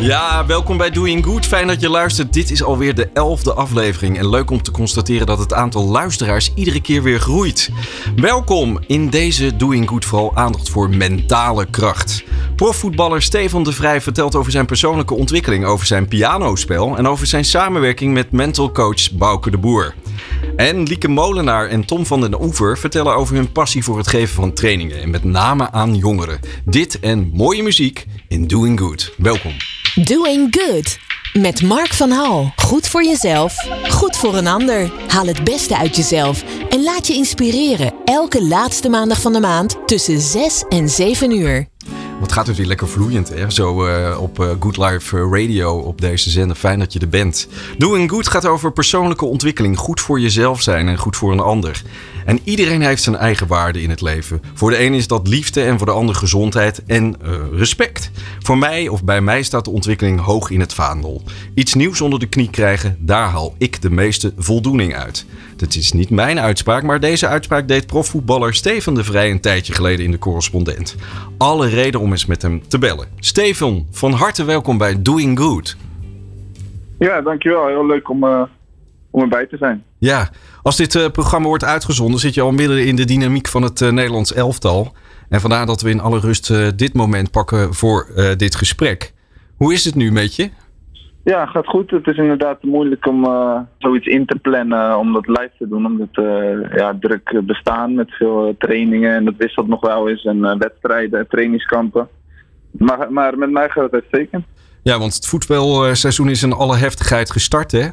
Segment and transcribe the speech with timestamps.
[0.00, 1.46] Ja, welkom bij Doing Good.
[1.46, 2.32] Fijn dat je luistert.
[2.32, 4.18] Dit is alweer de elfde aflevering.
[4.18, 7.70] En leuk om te constateren dat het aantal luisteraars iedere keer weer groeit.
[8.16, 12.24] Welkom in deze Doing Good vooral aandacht voor mentale kracht.
[12.56, 17.44] Profvoetballer Stefan de Vrij vertelt over zijn persoonlijke ontwikkeling, over zijn pianospel en over zijn
[17.44, 19.94] samenwerking met mental coach Bouke de Boer.
[20.56, 24.34] En Lieke Molenaar en Tom van den Oever vertellen over hun passie voor het geven
[24.34, 26.40] van trainingen en met name aan jongeren.
[26.64, 29.12] Dit en mooie muziek in Doing Good.
[29.16, 29.52] Welkom.
[30.04, 30.98] Doing Good.
[31.32, 32.52] Met Mark van Hal.
[32.56, 33.54] Goed voor jezelf,
[33.88, 34.92] goed voor een ander.
[35.08, 37.94] Haal het beste uit jezelf en laat je inspireren.
[38.04, 41.68] Elke laatste maandag van de maand tussen 6 en 7 uur.
[42.20, 43.50] Wat gaat het weer lekker vloeiend, hè?
[43.50, 46.56] Zo uh, op uh, Good Life Radio op deze zender.
[46.56, 47.48] Fijn dat je er bent.
[47.78, 49.78] Doing Good gaat over persoonlijke ontwikkeling.
[49.78, 51.82] Goed voor jezelf zijn en goed voor een ander.
[52.26, 54.42] En iedereen heeft zijn eigen waarde in het leven.
[54.54, 58.10] Voor de een is dat liefde en voor de ander gezondheid en uh, respect.
[58.38, 61.22] Voor mij of bij mij staat de ontwikkeling hoog in het vaandel.
[61.54, 65.26] Iets nieuws onder de knie krijgen, daar haal ik de meeste voldoening uit.
[65.56, 69.72] Dat is niet mijn uitspraak, maar deze uitspraak deed profvoetballer Steven de Vrij een tijdje
[69.72, 70.96] geleden in de correspondent.
[71.38, 73.08] Alle reden om eens met hem te bellen.
[73.18, 75.76] Steven, van harte welkom bij Doing Good.
[76.98, 77.66] Ja, dankjewel.
[77.66, 78.42] Heel leuk om, uh,
[79.16, 79.84] om erbij te zijn.
[79.98, 80.30] Ja,
[80.62, 83.80] als dit uh, programma wordt uitgezonden, zit je al midden in de dynamiek van het
[83.80, 84.92] uh, Nederlands elftal.
[85.28, 89.12] En vandaar dat we in alle rust dit moment pakken voor dit gesprek.
[89.56, 90.50] Hoe is het nu met je?
[91.24, 91.90] Ja, gaat goed.
[91.90, 93.24] Het is inderdaad moeilijk om
[93.78, 95.86] zoiets in te plannen, om dat live te doen.
[95.86, 96.08] Omdat
[96.76, 100.24] ja, druk bestaan met veel trainingen en dat wisselt nog wel eens.
[100.24, 102.08] En wedstrijden, trainingskampen.
[102.70, 104.44] Maar, maar met mij gaat het uitstekend.
[104.82, 107.88] Ja, want het voetbalseizoen is in alle heftigheid gestart hè?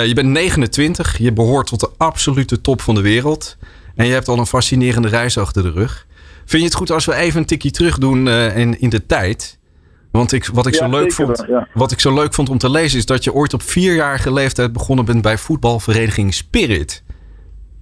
[0.00, 3.56] Je bent 29, je behoort tot de absolute top van de wereld.
[3.94, 6.06] En je hebt al een fascinerende reis achter de rug.
[6.44, 9.60] Vind je het goed als we even een tikje terug doen in, in de tijd...
[10.12, 11.68] Want ik, wat, ik zo leuk vond, wel, ja.
[11.74, 14.72] wat ik zo leuk vond om te lezen is dat je ooit op vierjarige leeftijd
[14.72, 17.02] begonnen bent bij voetbalvereniging Spirit.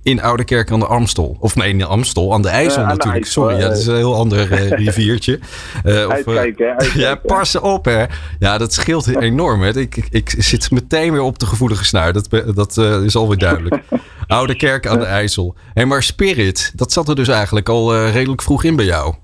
[0.03, 1.37] In Oudekerk aan de Amstel.
[1.41, 3.25] Of nee, in de Amstel, aan de IJssel aan de natuurlijk.
[3.25, 5.39] IJssel, Sorry, ja, dat is een heel ander eh, riviertje.
[5.85, 7.01] Eh, of, eh, Uitkijken, hè, uitkijken.
[7.01, 8.05] ja, pas op hè.
[8.39, 9.63] Ja, dat scheelt enorm.
[9.63, 9.79] Hè.
[9.79, 12.13] Ik, ik, ik zit meteen weer op de gevoelige snaar.
[12.13, 13.83] Dat, dat eh, is alweer duidelijk.
[14.27, 15.55] Oude Kerk aan de IJssel.
[15.75, 19.15] Hey, maar Spirit, dat zat er dus eigenlijk al eh, redelijk vroeg in bij jou.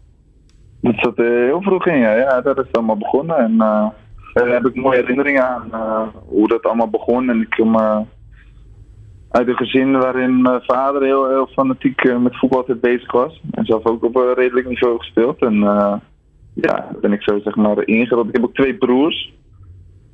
[0.80, 2.14] Dat zat heel vroeg in, ja.
[2.14, 3.36] ja dat is allemaal begonnen.
[3.36, 3.86] En eh,
[4.32, 7.30] daar heb ik mooie herinneringen aan eh, hoe dat allemaal begon.
[7.30, 7.98] En ik kom eh,
[9.36, 13.40] uit een gezin waarin mijn vader heel, heel fanatiek eh, met voetbal bezig was.
[13.50, 15.38] En zelf ook op een redelijk niveau gespeeld.
[15.42, 15.94] En eh,
[16.54, 18.28] ja, ben ik zo zeg maar ingerold.
[18.28, 19.34] Ik heb ook twee broers.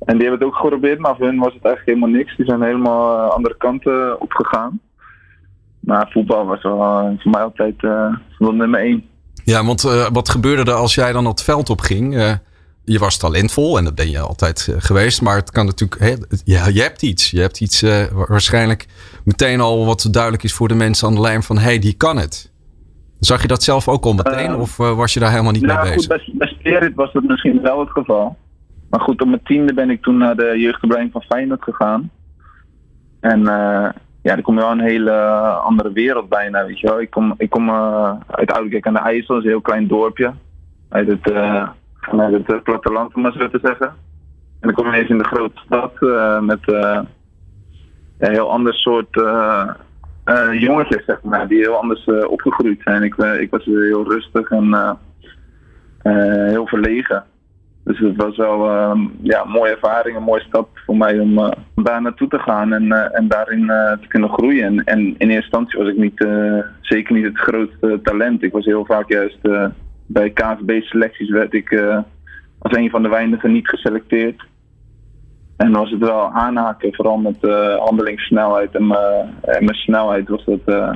[0.05, 2.35] En die hebben het ook geprobeerd, maar voor hun was het eigenlijk helemaal niks.
[2.35, 4.79] Die zijn helemaal eh, andere kanten opgegaan.
[5.79, 6.77] Maar voetbal was wel
[7.19, 7.81] voor mij altijd
[8.37, 9.03] nummer één.
[9.43, 9.81] Ja, want
[10.13, 12.37] wat gebeurde er als jij dan het veld op ging?
[12.85, 15.21] Je was talentvol en dat ben je altijd eh, geweest.
[15.21, 16.01] Maar het kan natuurlijk.
[16.01, 16.13] Hè,
[16.43, 17.31] ja, je hebt iets.
[17.31, 18.85] Je hebt iets eh, wa- waarschijnlijk
[19.23, 21.93] meteen al wat duidelijk is voor de mensen aan de lijn van hé, hey, die
[21.93, 22.51] kan het.
[23.19, 24.49] Zag je dat zelf ook al meteen?
[24.51, 26.25] Eh, of was je daar helemaal niet Nou mee goed, bezig?
[26.25, 28.37] bij, bij Spirit was dat misschien wel het geval.
[28.89, 32.11] Maar goed, op mijn tiende ben ik toen naar de jeugdopleiding van Feyenoord gegaan.
[33.19, 33.89] En eh,
[34.21, 35.11] ja, dan kom je wel een hele
[35.63, 37.01] andere wereld bijna, weet je wel.
[37.01, 37.69] Ik kom, ik kom
[38.27, 40.33] uit Oudekerk aan de IJssel, dat is een heel klein dorpje.
[40.89, 41.69] Uit het, eh,
[42.03, 43.87] vanuit het eh, platteland, om maar zo te zeggen.
[43.87, 46.99] En dan kom je eens in de grote stad eh, met eh,
[48.17, 49.21] een heel ander soort
[50.51, 53.03] jongetjes, zeg maar, die heel anders opgegroeid zijn.
[53.03, 54.97] Ik, ik was heel rustig en
[56.49, 57.23] heel verlegen.
[57.83, 61.53] Dus het was wel eh, ja, een mooie ervaring, een mooie stap voor mij om
[61.75, 63.65] daar naartoe te gaan en, en daarin
[64.01, 64.65] te kunnen groeien.
[64.65, 66.27] En, en in eerste instantie was ik niet,
[66.81, 68.43] zeker niet het grootste talent.
[68.43, 69.39] Ik was heel vaak juist
[70.05, 71.97] bij KVB-selecties werd ik eh,
[72.59, 74.43] als een van de weinigen niet geselecteerd.
[75.57, 80.45] En was het wel aanhaken, vooral met eh handelingssnelheid en, mijn- en mijn snelheid was
[80.45, 80.59] dat.
[80.65, 80.93] eh,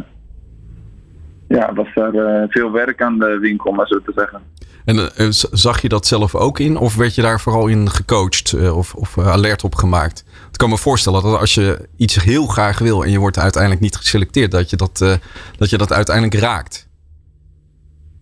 [1.48, 4.42] ja, was daar eh, veel werk aan de winkel, maar zo te zeggen.
[4.86, 6.78] En eh, zag je dat zelf ook in?
[6.78, 10.26] Of werd je daar vooral in gecoacht eh, of, of eh, alert op gemaakt?
[10.52, 13.82] Ik kan me voorstellen dat als je iets heel graag wil en je wordt uiteindelijk
[13.82, 15.14] niet geselecteerd, dat je dat, eh,
[15.58, 16.87] dat, je dat uiteindelijk raakt.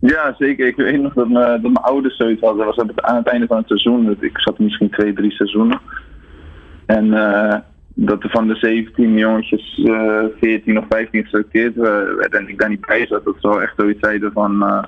[0.00, 0.66] Ja, zeker.
[0.66, 2.66] Ik weet nog dat, me, dat mijn ouders zoiets hadden.
[2.66, 4.16] Dat was aan het einde van het seizoen.
[4.20, 5.80] Ik zat misschien twee, drie seizoenen.
[6.86, 7.58] En eh,
[7.94, 12.68] dat er van de 17 jongetjes eh 14 of 15 geselecteerd werden en ik daar
[12.68, 13.24] niet bij zat.
[13.24, 14.62] Dat ze wel echt zoiets zeiden van...
[14.62, 14.82] eh,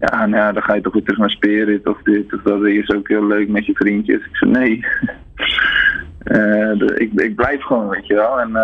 [0.00, 2.64] ja, nou ja, dan ga je toch weer terug naar Spirit of dit of dat.
[2.64, 4.24] is ook heel leuk met je vriendjes.
[4.24, 4.84] Ik zei nee.
[6.94, 8.40] Ik, ik blijf gewoon, weet je wel.
[8.40, 8.56] En,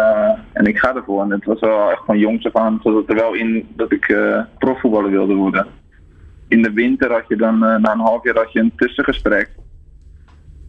[0.53, 1.23] en ik ga ervoor.
[1.23, 4.17] En het was wel echt van jongs af aan, zat er wel in dat ik
[4.59, 5.67] profvoetballer wilde worden.
[6.49, 9.51] In de winter had je dan, na een half jaar had je een tussengesprek.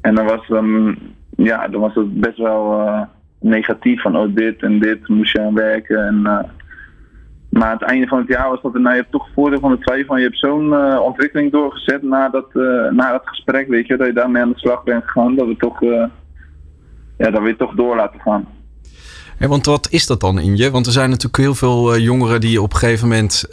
[0.02, 0.98] En dan was, dan,
[1.30, 3.08] ja, dan was het best wel
[3.44, 6.08] negatief van oh dit en dit moest je aan werken.
[6.08, 6.40] En, uh,
[7.50, 9.72] maar aan het einde van het jaar was dat, nou, je hebt toch voordeel van
[9.72, 13.68] de twee van je hebt zo'n uh, ontwikkeling doorgezet na dat, uh, na dat gesprek,
[13.68, 15.82] weet je, dat je daarmee aan de slag bent gegaan, dat we toch,
[17.32, 18.48] ja, we je toch door laten gaan.
[19.38, 20.72] En want wat is dat dan in je?
[20.72, 23.46] Want er zijn natuurlijk heel veel jongeren die op een gegeven moment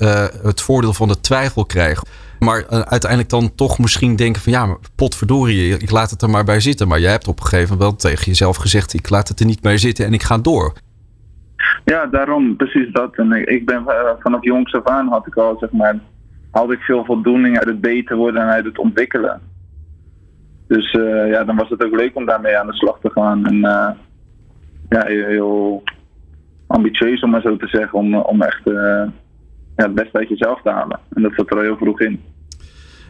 [0.42, 2.08] het voordeel van de twijfel krijgen.
[2.38, 6.60] Maar uiteindelijk dan toch misschien denken van ja, potverdorie, ik laat het er maar bij
[6.60, 6.88] zitten.
[6.88, 9.46] Maar jij hebt op een gegeven moment wel tegen jezelf gezegd, ik laat het er
[9.46, 10.72] niet bij zitten en ik ga door.
[11.84, 13.14] Ja, daarom, precies dat.
[13.14, 15.98] En ik ben uh, vanaf jongs af aan had ik al, zeg maar,
[16.50, 19.40] had ik veel voldoening uit het beter worden en uit het ontwikkelen.
[20.70, 23.46] Dus uh, ja, dan was het ook leuk om daarmee aan de slag te gaan.
[23.46, 23.90] En uh,
[24.88, 25.82] ja, heel
[26.66, 29.12] ambitieus om maar zo te zeggen, om, om echt ja,
[29.76, 31.00] het beste uit jezelf te halen.
[31.14, 32.20] En dat zat er al heel vroeg in.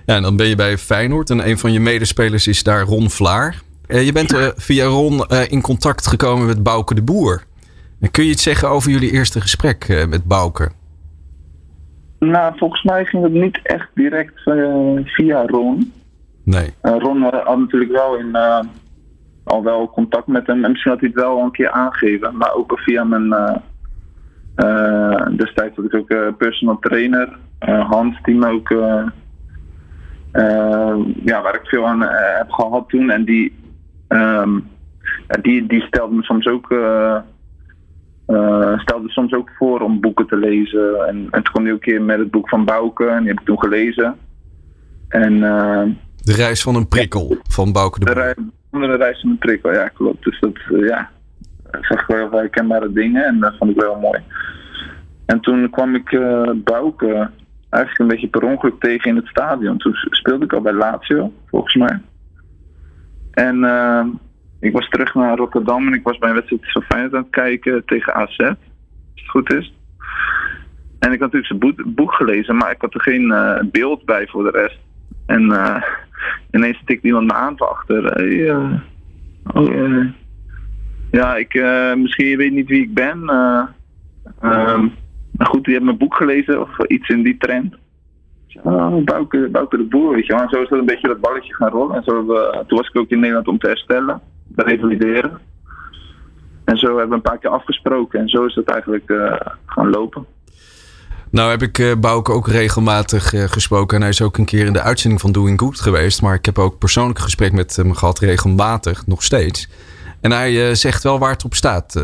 [0.06, 3.10] Ja, en dan ben je bij Feyenoord en een van je medespelers is daar Ron
[3.10, 3.54] Vlaar.
[3.86, 7.42] je bent via Ron in contact gekomen met Bouke de Boer.
[8.10, 10.70] Kun je iets zeggen over jullie eerste gesprek uh, met Bouke?
[12.18, 15.92] Nou, volgens mij ging het niet echt direct uh, via Ron.
[16.50, 16.74] Nee.
[16.82, 18.36] Uh, Ron had natuurlijk wel in,
[19.44, 20.64] al wel contact met hem.
[20.64, 22.36] En misschien had hij het wel een keer aangegeven.
[22.36, 23.60] Maar ook via mijn...
[25.36, 27.36] destijds had ik ook personal trainer.
[27.88, 28.68] Hans, die me ook...
[31.24, 32.00] ja, waar ik veel aan
[32.38, 33.10] heb gehad toen.
[33.10, 33.58] En die...
[34.08, 34.68] Um,
[35.40, 36.70] die, die stelde me soms ook
[38.30, 41.06] uh, stelde soms ook voor om boeken te lezen.
[41.06, 43.28] En, en toen kwam hij ook een keer met het boek van Bouke en die
[43.28, 44.16] heb ik toen gelezen.
[45.08, 45.42] En,
[46.30, 48.34] de reis van een prikkel van Bouke de, de reis,
[48.70, 50.24] de reis van een prikkel, ja klopt.
[50.24, 51.10] Dus dat, uh, ja,
[51.80, 54.20] zag ik wel heel herkenbare dingen en dat vond ik wel mooi.
[55.26, 56.10] En toen kwam ik
[56.64, 57.30] Bouke
[57.70, 59.78] eigenlijk een beetje per ongeluk tegen in het stadion.
[59.78, 62.00] Toen speelde ik al bij Lazio, volgens mij.
[63.30, 63.64] En
[64.60, 67.30] ik was terug naar Rotterdam en ik was bij een wedstrijd van Feyenoord aan het
[67.30, 68.38] kijken tegen AZ.
[68.38, 68.56] Als
[69.14, 69.74] het goed is.
[70.98, 74.26] En ik had natuurlijk zijn boek, gelezen, maar ik had er geen uh, beeld bij
[74.26, 74.78] voor de rest.
[75.30, 75.82] En uh,
[76.50, 78.04] ineens stikt iemand me aan van achter.
[78.04, 78.72] Hey, uh,
[79.52, 80.04] oh,
[81.10, 81.54] ja, ik,
[81.96, 83.18] misschien je weet niet wie ik ben.
[84.42, 84.92] Um,
[85.36, 87.74] maar goed, je hebt mijn boek gelezen of iets in die trend.
[88.62, 90.42] Oh, Bouke, Bouke de Boer, weet je wel.
[90.42, 91.96] En zo is dat een beetje dat balletje gaan rollen.
[91.96, 92.24] En zo,
[92.66, 94.20] toen was ik ook in Nederland om te herstellen
[94.56, 95.38] revalideren.
[96.64, 99.36] En zo hebben we een paar keer afgesproken en zo is het eigenlijk uh,
[99.66, 100.26] gaan lopen.
[101.30, 103.96] Nou heb ik uh, Bouke ook regelmatig uh, gesproken.
[103.96, 106.22] En hij is ook een keer in de uitzending van Doing Good geweest.
[106.22, 109.68] Maar ik heb ook persoonlijk gesprek met hem gehad, regelmatig, nog steeds.
[110.20, 112.00] En hij zegt wel waar het op staat,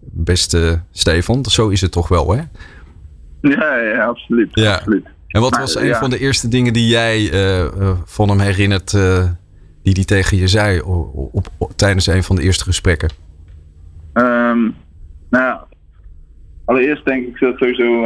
[0.00, 1.44] beste Stefan.
[1.44, 2.42] Zo is het toch wel, hè?
[3.40, 4.48] Ja, ja absoluut.
[4.52, 4.74] Ja.
[4.74, 5.06] absoluut.
[5.28, 7.32] En wat was een van de eerste dingen die jij
[8.04, 8.90] van hem herinnert
[9.82, 13.10] die die tegen je zei op, op, tijdens een van de eerste gesprekken?
[14.14, 14.74] Um,
[15.30, 15.60] nou,
[16.64, 18.04] allereerst denk ik dat sowieso,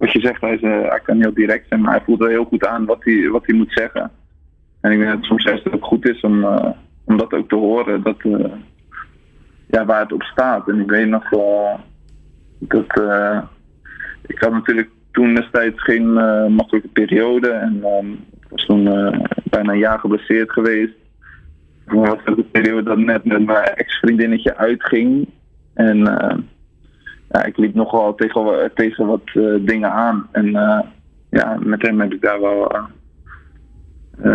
[0.00, 2.28] wat je zegt, hij, is, uh, hij kan heel direct zijn, maar hij voelt wel
[2.28, 4.10] heel goed aan wat hij, wat hij moet zeggen.
[4.80, 6.70] En ik denk dat het soms juist ook goed is om, uh,
[7.04, 8.16] om dat ook te horen, dat,
[9.66, 10.68] ja, waar het op staat.
[10.68, 11.80] En ik weet nog wel
[12.58, 13.02] dat
[14.26, 16.12] ik had natuurlijk toen destijds geen
[16.54, 18.84] makkelijke periode en um, was toen
[19.44, 20.94] bijna een jaar geblesseerd geweest
[21.84, 25.28] was het de periode dat net met mijn ex-vriendinnetje uitging.
[25.74, 25.98] En
[27.30, 30.28] ja, ik liep nogal tegen, tegen wat uh, dingen aan.
[30.32, 30.80] En uh,
[31.30, 32.72] ja, met hem heb ik daar wel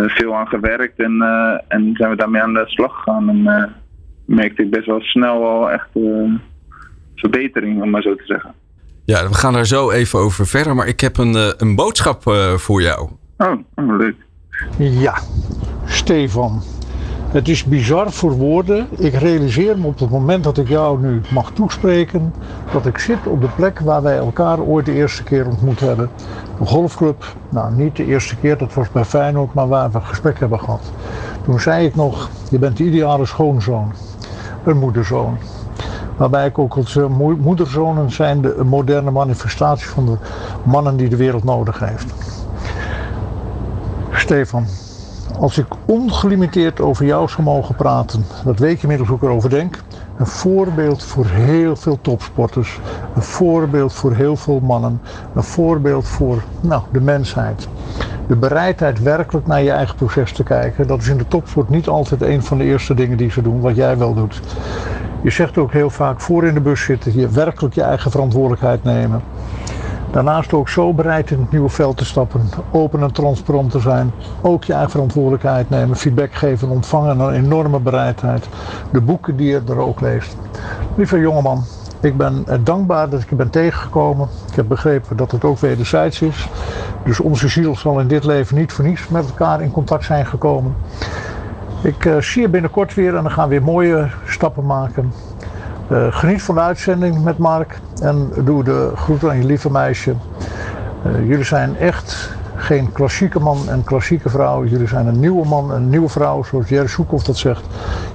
[0.07, 0.99] veel aan gewerkt.
[0.99, 1.21] En,
[1.67, 3.29] en zijn we daarmee aan de slag gegaan.
[3.29, 3.73] En
[4.25, 5.89] merkte ik best wel snel al echt
[7.15, 8.53] verbetering, om maar zo te zeggen.
[9.05, 10.75] Ja, we gaan daar zo even over verder.
[10.75, 12.21] Maar ik heb een, een boodschap
[12.55, 13.09] voor jou.
[13.37, 14.15] Oh, oh, leuk.
[14.77, 15.13] Ja,
[15.85, 16.61] Stefan.
[17.35, 18.87] Het is bizar voor woorden.
[18.97, 22.33] Ik realiseer me op het moment dat ik jou nu mag toespreken,
[22.71, 26.09] dat ik zit op de plek waar wij elkaar ooit de eerste keer ontmoet hebben.
[26.59, 30.39] De golfclub, nou niet de eerste keer, dat was bij Feyenoord, maar waar we gesprek
[30.39, 30.91] hebben gehad.
[31.43, 33.93] Toen zei ik nog, je bent de ideale schoonzoon,
[34.63, 35.37] een moederzoon.
[36.17, 36.99] Waarbij ik ook als
[37.39, 40.17] moederzonen zijn de moderne manifestatie van de
[40.63, 42.13] mannen die de wereld nodig heeft.
[44.11, 44.65] Stefan,
[45.39, 49.49] als ik ongelimiteerd over jou zou mogen praten, dat weet je inmiddels hoe ik erover
[49.49, 49.83] denk.
[50.17, 52.79] Een voorbeeld voor heel veel topsporters.
[53.15, 55.01] Een voorbeeld voor heel veel mannen.
[55.35, 57.67] Een voorbeeld voor nou, de mensheid.
[58.27, 60.87] De bereidheid werkelijk naar je eigen proces te kijken.
[60.87, 63.61] Dat is in de topsport niet altijd een van de eerste dingen die ze doen,
[63.61, 64.41] wat jij wel doet.
[65.21, 68.83] Je zegt ook heel vaak voor in de bus zitten, je werkelijk je eigen verantwoordelijkheid
[68.83, 69.21] nemen.
[70.15, 74.11] Daarnaast ook zo bereid in het nieuwe veld te stappen, open en transparant te zijn.
[74.41, 78.47] Ook je eigen verantwoordelijkheid nemen, feedback geven, ontvangen, een enorme bereidheid.
[78.91, 80.37] De boeken die je er ook leest.
[80.95, 81.63] Lieve jongeman,
[82.01, 84.27] ik ben dankbaar dat ik je ben tegengekomen.
[84.49, 86.49] Ik heb begrepen dat het ook wederzijds is.
[87.05, 90.25] Dus onze ziel zal in dit leven niet voor niets met elkaar in contact zijn
[90.25, 90.75] gekomen.
[91.81, 95.13] Ik uh, zie je binnenkort weer en dan gaan we weer mooie stappen maken.
[95.91, 100.15] Uh, geniet van de uitzending met Mark en doe de groeten aan je lieve meisje.
[101.05, 104.65] Uh, jullie zijn echt geen klassieke man en klassieke vrouw.
[104.65, 107.65] Jullie zijn een nieuwe man en een nieuwe vrouw, zoals Jerry Soekhoff dat zegt.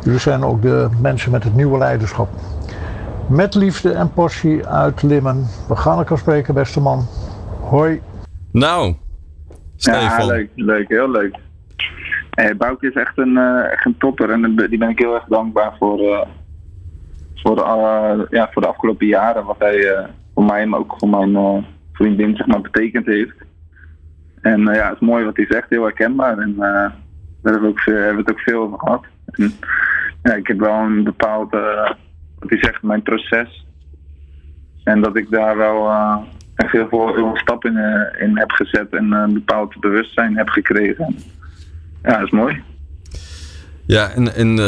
[0.05, 2.29] Jullie zijn ook de mensen met het nieuwe leiderschap.
[3.29, 5.47] Met liefde en passie uit Limmen.
[5.69, 7.07] We gaan elkaar spreken, beste man.
[7.61, 8.01] Hoi.
[8.53, 8.95] Nou,
[9.77, 10.27] Stefan.
[10.27, 11.39] Ja, leuk, leuk, heel leuk.
[12.31, 15.25] Hey, Bouke is echt een, uh, echt een topper en die ben ik heel erg
[15.29, 16.21] dankbaar voor, uh,
[17.43, 19.45] voor, de, uh, ja, voor de afgelopen jaren.
[19.45, 23.37] Wat hij voor mij, maar ook voor mijn vriendin zeg maar, betekend heeft.
[24.41, 26.39] En ja, het is mooi wat hij zegt, heel herkenbaar.
[26.39, 26.95] En daar
[27.43, 29.05] hebben we, ook, hebben we het ook veel over gehad.
[29.25, 29.53] En,
[30.23, 31.51] ja, ik heb wel een bepaald,
[32.39, 33.67] wat hij zegt, mijn proces.
[34.85, 35.91] En dat ik daar wel
[36.55, 41.17] echt heel veel stappen in, in heb gezet en een bepaald bewustzijn heb gekregen.
[42.03, 42.63] Ja, dat is mooi.
[43.87, 44.59] Ja, en, en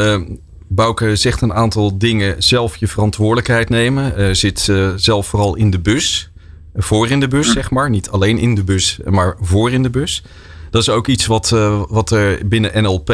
[0.75, 2.43] Bouke zegt een aantal dingen.
[2.43, 4.13] Zelf je verantwoordelijkheid nemen.
[4.17, 6.31] Uh, zit uh, zelf vooral in de bus.
[6.75, 7.89] Voor in de bus, zeg maar.
[7.89, 10.23] Niet alleen in de bus, maar voor in de bus.
[10.69, 11.49] Dat is ook iets wat,
[11.89, 13.13] wat er binnen NLP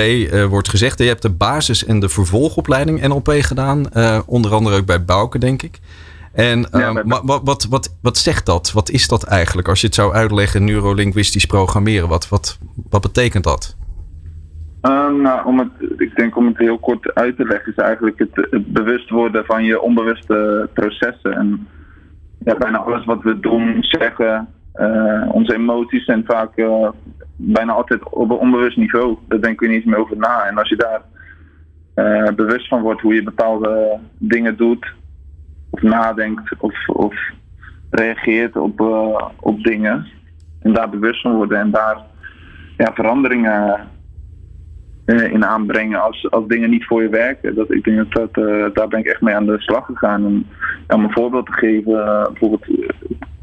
[0.50, 1.00] wordt gezegd.
[1.00, 3.96] Je hebt de basis- en de vervolgopleiding NLP gedaan.
[4.26, 5.80] onder andere ook bij Bouke, denk ik.
[6.34, 8.72] En ja, wat, wat, wat, wat zegt dat?
[8.72, 9.68] Wat is dat eigenlijk?
[9.68, 12.08] Als je het zou uitleggen, neurolinguistisch programmeren.
[12.08, 12.58] Wat, wat,
[12.90, 13.76] wat betekent dat?
[14.82, 18.20] Um, nou, om het, ik denk om het heel kort uit te leggen, is eigenlijk
[18.20, 21.34] het, bewust worden van je onbewuste processen.
[21.34, 21.68] En
[22.44, 26.90] ja, bijna alles wat we doen, zeggen, uh, onze emoties zijn vaak uh,
[27.36, 29.18] bijna altijd op een onbewust niveau.
[29.28, 30.46] Daar denken we niet eens meer over na.
[30.46, 31.02] En als je daar
[31.96, 34.94] uh, bewust van wordt hoe je bepaalde dingen doet,
[35.70, 37.16] of nadenkt, of, of
[37.90, 38.80] reageert op,
[39.40, 40.08] op dingen,
[40.62, 41.98] en daar bewust van worden en daar
[42.78, 43.88] ja, veranderingen
[45.18, 47.56] in aanbrengen als, als dingen niet voor je werken.
[47.56, 50.26] Dat, ik denk dat, dat uh, daar ben ik echt mee aan de slag gegaan.
[50.26, 50.48] En,
[50.88, 52.66] om een voorbeeld te geven, uh, bijvoorbeeld,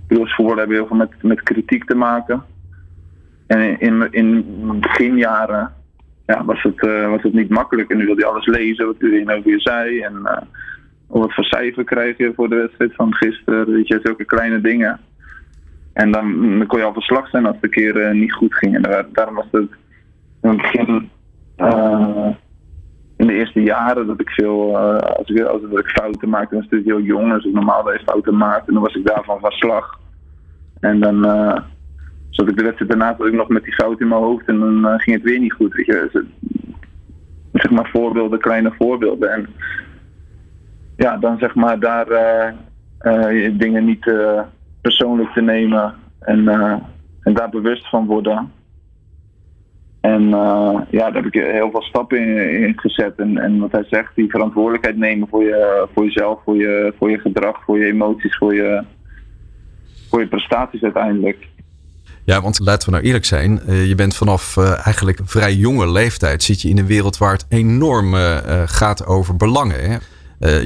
[0.08, 2.42] als voorbeeld hebben heel veel met, met kritiek te maken.
[3.46, 5.72] En in, in, in beginjaren
[6.26, 7.90] ja, was, het, was het niet makkelijk.
[7.90, 10.00] En nu wil je alles lezen wat iedereen over je zei.
[10.00, 10.46] En
[11.06, 13.72] wat voor cijfer krijg je voor de wedstrijd van gisteren.
[13.72, 15.00] Weet je, zulke kleine dingen.
[15.92, 18.74] En dan, dan kon je al verslag zijn als het een keer niet goed ging.
[18.74, 19.70] En daar, daarom was het
[20.42, 21.10] in het begin
[23.16, 26.66] in de eerste jaren dat ik veel, uh, als, ik, als ik fouten maakte, was
[26.68, 28.66] het heel jong, dus ik normaal eens fouten maakte.
[28.66, 30.00] En dan was ik daarvan van slag.
[30.80, 31.56] En dan uh,
[32.30, 35.00] zat ik de wedstrijd daarna ik nog met die fout in mijn hoofd en dan
[35.00, 35.74] ging het weer niet goed.
[35.74, 36.08] Weet je.
[36.12, 36.22] Dus,
[37.52, 39.32] zeg maar voorbeelden, kleine voorbeelden.
[39.32, 39.46] En
[40.96, 42.06] ja, dan zeg maar daar
[43.52, 44.12] dingen niet
[44.80, 46.48] persoonlijk te nemen en,
[47.22, 48.52] en daar bewust van worden.
[50.12, 53.12] En uh, ja, daar heb ik heel veel stappen in, in, gezet.
[53.16, 57.10] En, en wat hij zegt, die verantwoordelijkheid nemen voor, je, voor jezelf, voor je, voor
[57.10, 58.82] je gedrag, voor je emoties, voor je,
[60.10, 61.48] voor je prestaties uiteindelijk.
[62.24, 63.60] Ja, want laten we nou eerlijk zijn.
[63.68, 67.32] Uh, je bent vanaf uh, eigenlijk vrij jonge leeftijd zit je in een wereld waar
[67.32, 68.14] het enorm
[68.66, 70.00] gaat over belangen.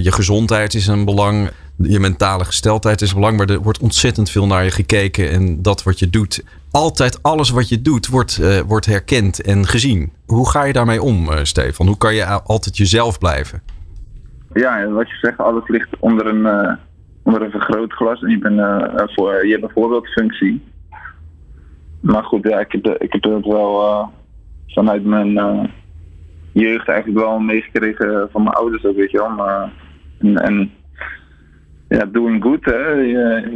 [0.03, 1.51] Je gezondheid is een belang.
[1.83, 3.37] Je mentale gesteldheid is een belang.
[3.37, 5.31] Maar er wordt ontzettend veel naar je gekeken.
[5.31, 9.67] En dat wat je doet altijd alles wat je doet wordt, uh, wordt herkend en
[9.67, 10.13] gezien.
[10.27, 11.87] Hoe ga je daarmee om, uh, Stefan?
[11.87, 13.63] Hoe kan je altijd jezelf blijven?
[14.53, 16.73] Ja, wat je zegt, alles ligt onder een, uh,
[17.23, 18.23] onder een vergrootglas.
[18.23, 18.61] En je, bent,
[19.13, 20.63] voor, je hebt een voorbeeldfunctie.
[22.01, 24.11] Maar goed, ja, ik, heb, ik heb het wel
[24.67, 25.33] vanuit mijn
[26.53, 29.31] jeugd eigenlijk wel meegekregen van mijn ouders ook, weet je wel.
[29.31, 29.73] Maar,
[30.19, 30.71] en, en
[31.91, 32.89] ja, doing good, hè.
[32.89, 33.49] Je,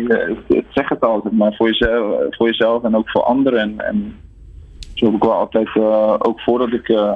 [0.49, 3.61] je, zeg het altijd, maar voor jezelf, voor jezelf en ook voor anderen.
[3.61, 4.17] En, en
[4.95, 7.13] zo heb ik wel altijd, uh, ook voordat ik uh,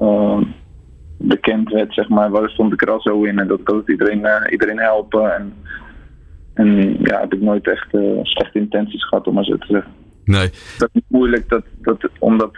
[0.00, 0.40] uh,
[1.18, 4.50] bekend werd, zeg maar, waar stond ik er al zo in en dat altijd iedereen,
[4.50, 5.34] iedereen helpen.
[5.34, 5.52] En,
[6.54, 7.88] en ja, heb ik nooit echt
[8.22, 9.92] slechte intenties gehad, om maar zo te zeggen.
[10.24, 10.50] Nee.
[10.78, 12.56] Dat is moeilijk, dat, dat, omdat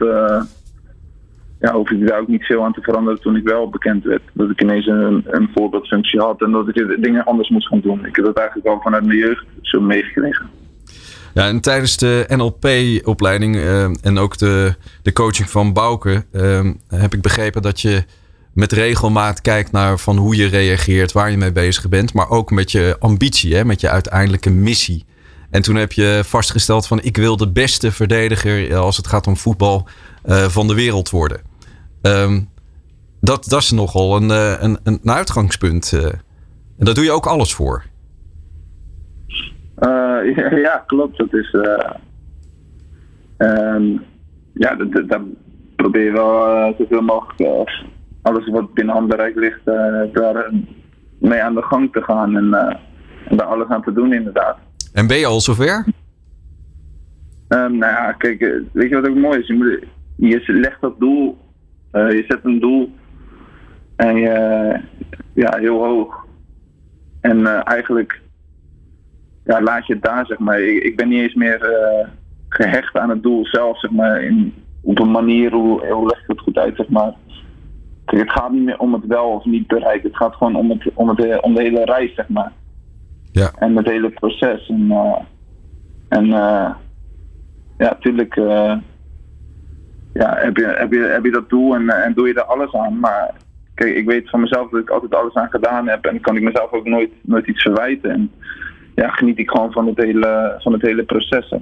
[1.61, 4.23] ja, hoef ik daar ook niet veel aan te veranderen toen ik wel bekend werd.
[4.33, 8.07] Dat ik ineens een, een voorbeeldfunctie had en dat ik dingen anders moest gaan doen.
[8.07, 10.49] Ik heb dat eigenlijk al vanuit mijn jeugd zo meegekregen.
[11.35, 13.57] Ja, en tijdens de NLP-opleiding
[14.02, 16.25] en ook de, de coaching van Bouke
[16.88, 18.05] heb ik begrepen dat je
[18.55, 22.50] met regelmaat kijkt naar van hoe je reageert, waar je mee bezig bent, maar ook
[22.50, 25.05] met je ambitie, hè, met je uiteindelijke missie.
[25.50, 29.37] En toen heb je vastgesteld van ik wil de beste verdediger als het gaat om
[29.37, 29.88] voetbal
[30.49, 31.50] van de wereld worden.
[32.02, 32.49] Um,
[33.21, 35.92] dat, dat is nogal een, eh, een, een uitgangspunt.
[35.95, 36.04] Uh.
[36.78, 37.83] En daar doe je ook alles voor.
[39.78, 41.19] Uh, ja, ja, klopt.
[41.19, 41.54] Dat is.
[43.38, 44.02] Um,
[44.54, 44.75] ja,
[45.07, 45.21] daar
[45.76, 47.71] probeer je wel zoveel mogelijk
[48.23, 49.61] alles wat binnen handbereik ligt,
[50.12, 50.50] daar
[51.19, 52.54] mee aan de gang te gaan en,
[53.28, 54.59] en daar alles aan te doen, inderdaad.
[54.92, 55.85] En ben je al zover?
[57.49, 59.47] Um, nou ja, kijk, weet je wat ook mooi is?
[59.47, 59.85] Je, moet,
[60.16, 61.38] je legt dat doel,
[61.92, 62.94] je zet een doel
[63.97, 64.80] en je,
[65.32, 66.26] ja, heel hoog.
[67.20, 68.20] En uh, eigenlijk
[69.44, 70.61] ja, laat je het daar, zeg maar.
[70.61, 72.09] Ik, ik ben niet eens meer uh,
[72.49, 74.23] gehecht aan het doel zelf, zeg maar.
[74.23, 77.12] In, op een manier, hoe, hoe leg ik het goed uit, zeg maar.
[78.04, 80.09] Kijk, het gaat niet meer om het wel of niet bereiken.
[80.09, 82.52] Het gaat gewoon om, het, om, het, om de hele reis, zeg maar.
[83.32, 83.50] Ja.
[83.59, 84.68] En het hele proces.
[84.68, 84.92] En,
[86.09, 86.76] en ja,
[87.78, 88.35] natuurlijk
[90.12, 92.73] ja, heb, je, heb, je, heb je dat doel en, en doe je er alles
[92.73, 92.99] aan.
[92.99, 93.35] Maar
[93.75, 96.05] kijk, ik weet van mezelf dat ik altijd alles aan gedaan heb.
[96.05, 98.11] En kan ik mezelf ook nooit, nooit iets verwijten.
[98.11, 98.31] En
[98.95, 101.55] ja, geniet ik gewoon van het hele, van het hele proces.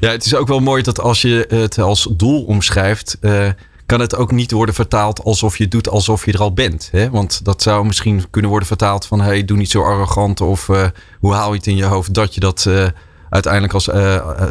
[0.00, 3.48] Ja, het is ook wel mooi dat als je het als doel omschrijft, uh,
[3.86, 6.88] kan het ook niet worden vertaald alsof je doet alsof je er al bent.
[6.92, 7.10] Hè?
[7.10, 10.86] Want dat zou misschien kunnen worden vertaald van hey, doe niet zo arrogant of uh,
[11.20, 12.70] hoe haal je het in je hoofd dat je dat
[13.30, 13.90] uiteindelijk als,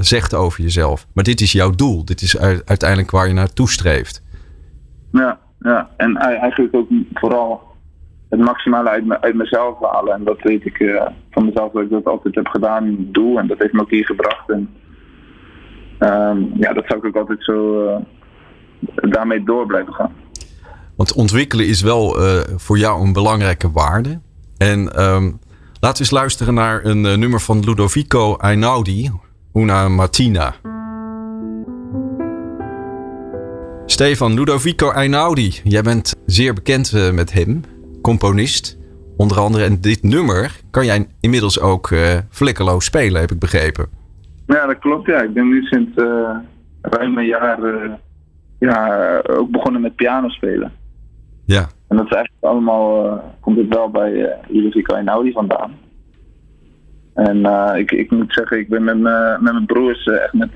[0.07, 1.07] zegt over jezelf.
[1.13, 2.05] Maar dit is jouw doel.
[2.05, 4.23] Dit is uiteindelijk waar je naartoe streeft.
[5.11, 7.61] Ja, ja, en eigenlijk ook vooral
[8.29, 10.13] het maximale uit, me, uit mezelf halen.
[10.13, 13.39] En dat weet ik uh, van mezelf dat ik dat altijd heb gedaan, doe.
[13.39, 14.49] En dat heeft me ook hier gebracht.
[14.49, 14.69] En
[15.99, 20.13] um, ja, dat zou ik ook altijd zo uh, daarmee door blijven gaan.
[20.95, 24.19] Want ontwikkelen is wel uh, voor jou een belangrijke waarde.
[24.57, 25.39] En um,
[25.79, 29.11] laten we eens luisteren naar een nummer van Ludovico Einaudi,
[29.53, 30.55] Una Martina.
[33.85, 37.61] Stefan Ludovico Einaudi, jij bent zeer bekend uh, met hem,
[38.01, 38.77] componist.
[39.17, 43.87] Onder andere, en dit nummer kan jij inmiddels ook uh, vlekkeloos spelen, heb ik begrepen.
[44.47, 45.07] Ja, dat klopt.
[45.07, 45.21] Ja.
[45.21, 45.91] Ik ben nu sinds
[46.81, 47.59] ruim een jaar
[48.59, 50.71] ja, ook begonnen met piano spelen.
[51.45, 51.67] Ja.
[51.95, 55.71] En dat is eigenlijk allemaal, komt het wel bij Ludovico Einaudi vandaan.
[57.13, 58.97] En ik, ik moet zeggen, ik ben met,
[59.41, 60.49] met mijn broers echt met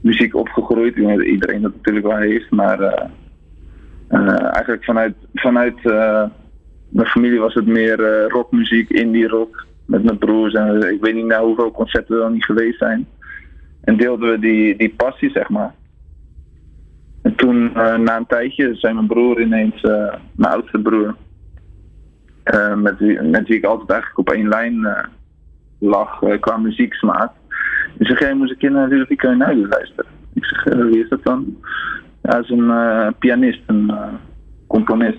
[0.00, 0.96] muziek opgegroeid.
[0.96, 3.04] Iedereen dat natuurlijk wel heeft, maar uh,
[4.10, 6.24] uh, eigenlijk vanuit, vanuit uh,
[6.88, 10.54] mijn familie was het meer rockmuziek, indie rock met mijn broers.
[10.54, 13.06] En ik weet niet naar hoeveel concerten er dan niet geweest zijn.
[13.80, 15.74] En deelden we die, die passie, zeg maar.
[17.22, 19.82] En toen, na een tijdje, zei mijn broer ineens,
[20.32, 21.14] mijn oudste broer,
[22.76, 24.86] met, wie, met wie ik altijd eigenlijk op één lijn
[25.78, 27.30] lag qua muzieksmaak.
[27.94, 30.10] Die zegt, jij moest een keer naar Ludovico Einaudi luisteren.
[30.34, 31.56] Ik zeg, wie is dat dan?
[32.22, 33.92] Ja, hij is een pianist, een
[34.66, 35.18] componist.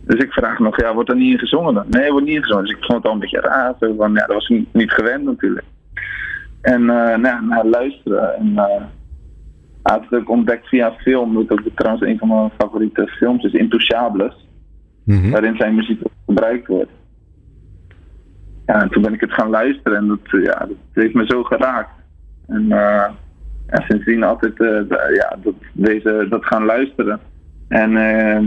[0.00, 1.84] Dus ik vraag nog, ja, wordt er niet in gezongen dan?
[1.88, 2.64] Nee, wordt niet in gezongen.
[2.64, 3.74] Dus ik vond het al een beetje raar.
[3.80, 5.66] Zo ja, dat was niet, niet gewend natuurlijk.
[6.60, 8.34] En nou, naar luisteren.
[8.34, 8.54] En
[9.82, 11.34] hij had het ook ontdekt via film.
[11.34, 14.46] Dat ook trouwens een van mijn favoriete films is Intouchables.
[15.04, 15.30] Mm -hmm.
[15.30, 16.90] Waarin zijn muziek gebruikt wordt
[18.68, 21.42] ja, en toen ben ik het gaan luisteren en dat, ja, dat heeft me zo
[21.42, 21.90] geraakt.
[22.46, 23.08] En uh,
[23.68, 24.80] ja, sindsdien altijd uh,
[25.14, 27.20] ja, dat, deze, dat gaan luisteren.
[27.68, 28.40] En uh,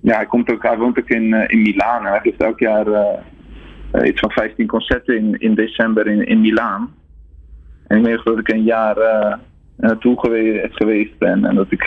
[0.00, 2.04] ja, hij, komt ook, hij woont ook in, in Milaan.
[2.04, 2.86] Hij geeft elk jaar
[4.04, 6.94] iets van 15 concerten in, in december in, in Milaan.
[7.86, 8.96] En ik weet dat ik een jaar
[9.76, 11.86] naartoe geweest, geweest ben en dat ik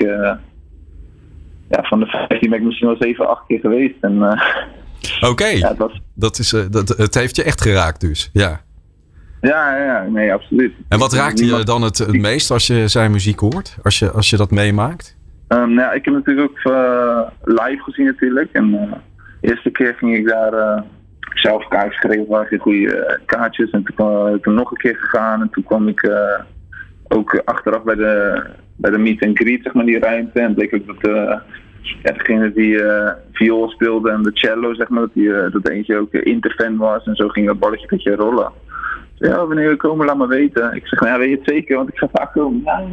[1.70, 3.96] ja, van de 15 ben ik misschien wel 7, 8 keer geweest.
[4.02, 4.22] En
[5.16, 5.58] Oké, okay.
[5.58, 8.62] ja, dat, dat is, uh, dat, het heeft je echt geraakt dus, ja.
[9.42, 10.74] Ja, ja, nee, absoluut.
[10.90, 13.78] En wat raakt je dan het, het meest als je zijn muziek hoort?
[13.84, 15.18] Als je, als je dat meemaakt?
[15.48, 18.52] Um, nou, ik heb natuurlijk ook uh, live gezien natuurlijk.
[18.52, 18.92] En uh,
[19.42, 20.82] de eerste keer ging ik daar uh,
[21.34, 23.70] zelf kaartjes geregeld, waren goede kaartjes.
[23.70, 25.42] En toen, toen nog een keer gegaan.
[25.42, 26.12] En toen kwam ik
[27.08, 28.44] ook achteraf bij de,
[28.76, 30.40] bij de meet and greet, zeg maar, die ruimte.
[30.40, 31.12] En bleek ook dat
[32.04, 35.68] ja, degene die uh, viool speelde en de cello, zeg maar, dat, die, uh, dat
[35.68, 37.06] eentje ook uh, interfan was.
[37.06, 38.52] En zo ging dat balletje een beetje rollen.
[39.16, 40.76] Ja, wanneer we komen, laat maar weten.
[40.76, 42.62] Ik zeg, nou, ja, weet je het zeker, want ik ga vaak komen.
[42.64, 42.84] Ja,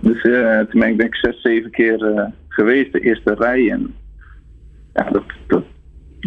[0.00, 0.22] dus
[0.70, 3.70] toen ben ik denk ik zes, zeven keer geweest, de eerste rij.
[3.70, 3.94] En
[4.92, 5.62] ja, dat,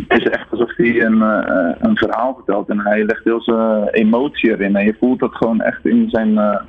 [0.07, 3.87] het is echt alsof hij een, eh, een verhaal vertelt en hij legt heel zijn
[3.87, 4.75] emotie erin.
[4.75, 6.61] En je voelt dat gewoon echt in zijn, eh,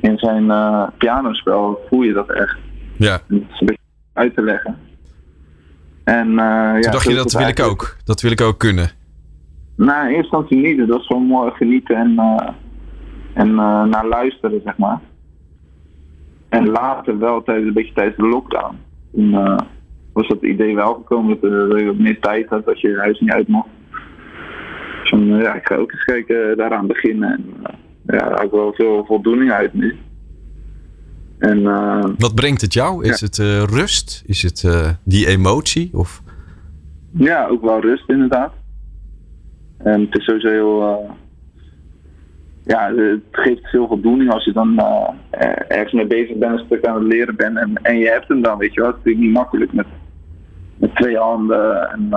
[0.00, 2.56] in zijn eh, pianospel, voel je dat echt.
[2.96, 3.12] Ja.
[3.12, 4.76] Het is een beetje uit te leggen.
[6.04, 7.96] En, eh, ja, dacht je, dat wil ik ook.
[8.04, 8.90] Dat wil ik ook kunnen.
[9.76, 10.78] Nou, in eerste instantie niet.
[10.78, 12.48] Het was gewoon mooi genieten en, eh,
[13.34, 15.00] en eh, naar luisteren, zeg maar.
[16.48, 18.76] En later wel tijdens een beetje tijdens de lockdown.
[19.14, 19.56] Toen eh,
[20.12, 22.98] was dat idee wel gekomen dat eh, je wat meer tijd had als je je
[22.98, 23.68] huis niet uit mocht.
[25.00, 27.30] Dus van, eh, ja, ik ga ook eens kijken daaraan beginnen.
[27.32, 29.96] En eh, ja, daar ik wel veel voldoening uit nu.
[31.38, 33.04] En eh, Wat brengt het jou?
[33.04, 34.22] Is het eh, rust?
[34.26, 35.90] Is het eh, die emotie?
[35.92, 36.22] Of...
[37.10, 38.52] Ja, ook wel rust inderdaad.
[39.78, 40.82] En het is sowieso heel.
[40.82, 41.10] eh,
[42.64, 46.64] ja, het geeft veel voldoening als je dan eh, er- ergens mee bezig bent, een
[46.66, 48.88] stuk aan het leren bent en, en je hebt hem dan, weet je wel.
[48.90, 49.86] Het is natuurlijk niet makkelijk met,
[50.82, 52.08] met twee handen en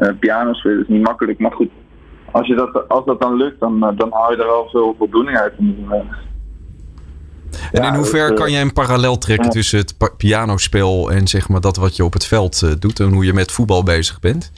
[0.00, 1.38] uh, piano spelen, is niet makkelijk.
[1.38, 1.70] Maar goed,
[2.30, 4.94] als, je dat, als dat dan lukt, dan, eh, dan haal je er wel veel
[4.98, 5.52] voldoening uit.
[5.58, 6.00] En, eh,
[7.72, 11.60] Ja, in hoeverre eh, kan jij een parallel trekken tussen het pianospel en zeg maar
[11.60, 14.52] dat wat je op het veld eh, doet en hoe je met voetbal bezig bent?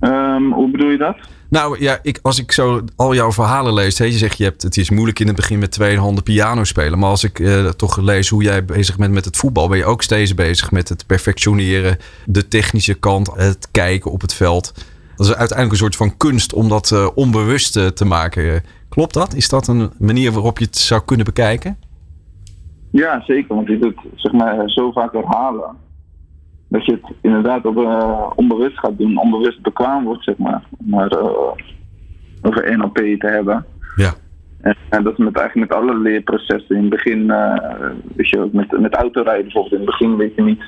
[0.00, 1.16] Ehm, hoe bedoel je dat?
[1.50, 4.62] Nou ja, ik, als ik zo al jouw verhalen lees, hè, je zegt je hebt,
[4.62, 6.98] het is moeilijk in het begin met twee handen piano spelen.
[6.98, 9.84] Maar als ik eh, toch lees hoe jij bezig bent met het voetbal, ben je
[9.84, 14.72] ook steeds bezig met het perfectioneren, de technische kant, het kijken op het veld.
[15.16, 18.62] Dat is uiteindelijk een soort van kunst om dat eh, onbewust eh, te maken.
[18.88, 19.34] Klopt dat?
[19.34, 21.78] Is dat een manier waarop je het zou kunnen bekijken?
[22.90, 23.54] Ja, zeker.
[23.54, 25.76] Want je doet zeg maar zo vaak herhalen.
[26.70, 29.18] Dat je het inderdaad op, eh, onbewust gaat doen.
[29.18, 30.62] Onbewust bekwaam wordt, zeg maar.
[30.78, 31.52] Om maar eh,
[32.42, 33.66] over NLP te hebben.
[33.96, 34.12] Ja.
[34.60, 36.76] En, en dat is met, eigenlijk met alle leerprocessen.
[36.76, 39.72] In het begin, eh weet je ook, met, met autorijden bijvoorbeeld.
[39.72, 40.62] In het begin weet je niet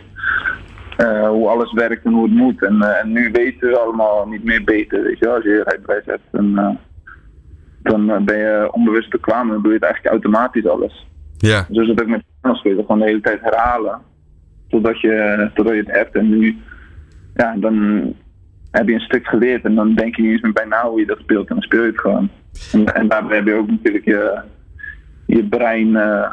[1.28, 2.64] hoe alles werkt en hoe het moet.
[2.64, 5.02] En, en nu weten we allemaal niet meer beter.
[5.02, 6.22] Weet je als je je rijbewijs hebt.
[7.82, 11.06] Dan eh, ben je onbewust bekwaam en dan doe je het eigenlijk automatisch alles.
[11.36, 11.66] Ja.
[11.68, 14.00] Dus dat ook met spelen, gewoon de hele tijd herhalen.
[14.72, 16.16] Totdat je, totdat je het hebt.
[16.16, 16.58] En nu,
[17.34, 17.76] ja, dan
[18.70, 19.64] heb je een stuk geleerd.
[19.64, 21.48] En dan denk je niet eens meer bij na hoe je dat speelt.
[21.48, 22.28] En dan speel je het gewoon.
[22.72, 24.40] En, en daarbij heb je ook natuurlijk je,
[25.26, 26.30] je brein, eh,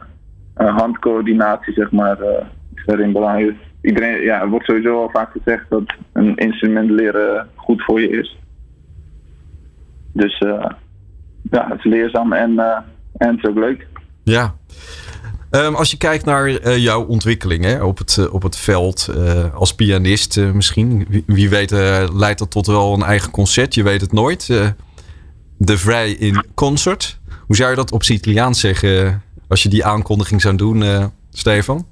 [0.77, 3.55] handcoördinatie, zeg maar, eh, is daarin belangrijk.
[3.81, 8.09] Iedereen, ja, er wordt sowieso al vaak gezegd dat een instrument leren goed voor je
[8.09, 8.39] is.
[10.13, 10.69] Dus eh,
[11.51, 12.59] ja, het is leerzaam en,
[13.17, 13.87] en het is ook leuk.
[14.23, 14.53] Ja.
[15.51, 19.07] Ehm, als je kijkt naar eh, jouw ontwikkeling hè, op, het, eh, op het veld
[19.07, 21.05] eh, als pianist misschien.
[21.09, 21.71] Wie, wie weet
[22.13, 23.75] leidt dat tot wel een eigen concert.
[23.75, 24.47] Je weet het nooit.
[25.57, 27.19] De Vrij in Concert.
[27.45, 31.85] Hoe zou je dat op het Italiaans zeggen als je die aankondiging zou doen, Stefan?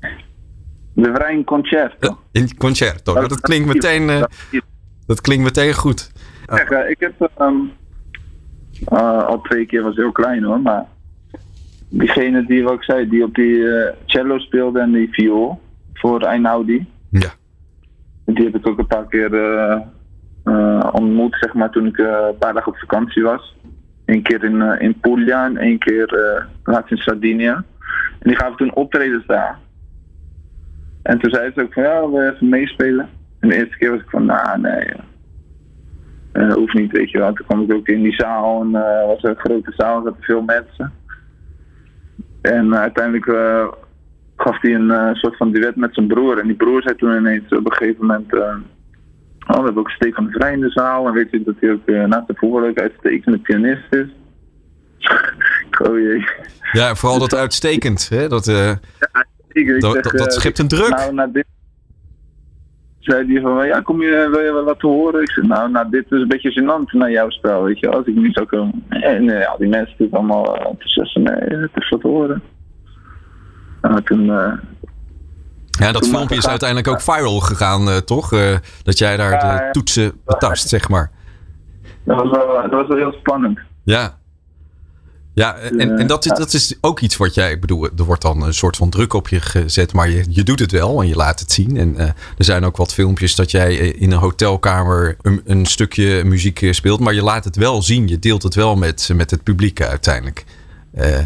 [0.97, 2.07] De Vrij Concerto.
[2.07, 3.13] Eh, in concerto.
[3.13, 4.25] Nou, dat, klinkt meteen,
[5.05, 6.11] dat klinkt meteen goed.
[6.45, 7.55] Zeg, ik heb ehm,
[8.85, 10.85] eh, al twee keer was heel klein hoor, maar
[11.89, 15.59] diegene die wat ik zei, die op die eh, cello speelde en die viool
[15.93, 17.29] voor Einaudi, Ja.
[18.25, 19.81] die heb ik ook een paar keer eh,
[20.43, 23.55] eh, ontmoet, zeg maar, toen ik een paar dagen op vakantie was.
[24.05, 27.63] Eén keer in, in Puglia en één keer laatst in Sardinia.
[28.19, 29.59] En die gaven toen optredens daar.
[31.03, 33.09] En toen zei ze ook van ja, we even meespelen.
[33.39, 34.71] En de eerste keer was ik van, nou nee,
[36.31, 37.33] eh, eh, hoeft niet, weet je wel.
[37.33, 38.71] Toen kwam ik ook in die zaal en
[39.07, 40.93] was een grote zaal, er zaten veel mensen.
[42.51, 43.67] En eh, uiteindelijk eh,
[44.35, 46.39] gaf hij een eh, soort van duet met zijn broer.
[46.39, 48.33] En die broer zei toen ineens op een gegeven moment...
[48.33, 51.07] oh, we hebben ook Stefan de Vrij in de zaal.
[51.07, 54.07] En weet je dat hij ook eh, naast de voetbal ook uitstekende pianist is.
[55.87, 56.25] oh jee.
[56.71, 58.09] ja, vooral dat uitstekend.
[58.09, 58.27] Hè?
[58.27, 58.47] Dat,
[59.51, 60.89] ik dat, zeg, dat, dat schept een druk.
[60.89, 61.45] Nou, na dit...
[63.07, 65.21] Zei hij van, ja, kom je, wil je wel laten horen?
[65.21, 68.05] Ik zei, nou, nou, dit is een beetje gênant naar jouw spel, weet je als
[68.05, 68.85] ik niet zou komen.
[68.89, 72.41] En nee, ja, die mensen natuurlijk allemaal uh, enthousiast, nee, het is wat te horen.
[73.81, 74.53] Nou, toen, eh,
[75.79, 78.33] Ja, dat Toen filmpje is uiteindelijk ook viral gegaan, eh, toch?
[78.33, 81.11] Eh, dat jij daar de toetsen betast, zeg maar.
[82.03, 83.59] dat, was wel, dat was wel heel spannend.
[83.83, 84.17] Ja.
[85.37, 88.21] Ja, en, en dat, is, dat is ook iets wat jij, ik bedoel, er wordt
[88.21, 91.07] dan een soort van druk op je gezet, maar je, je doet het wel en
[91.07, 91.77] je laat het zien.
[91.77, 92.05] En eh,
[92.37, 96.61] er zijn ook wat filmpjes dat jij eh, in een hotelkamer een, een stukje muziek
[96.61, 98.07] eh, speelt, maar je laat het wel zien.
[98.07, 100.45] Je deelt het wel met, met het publiek uiteindelijk.
[100.93, 101.19] Eh,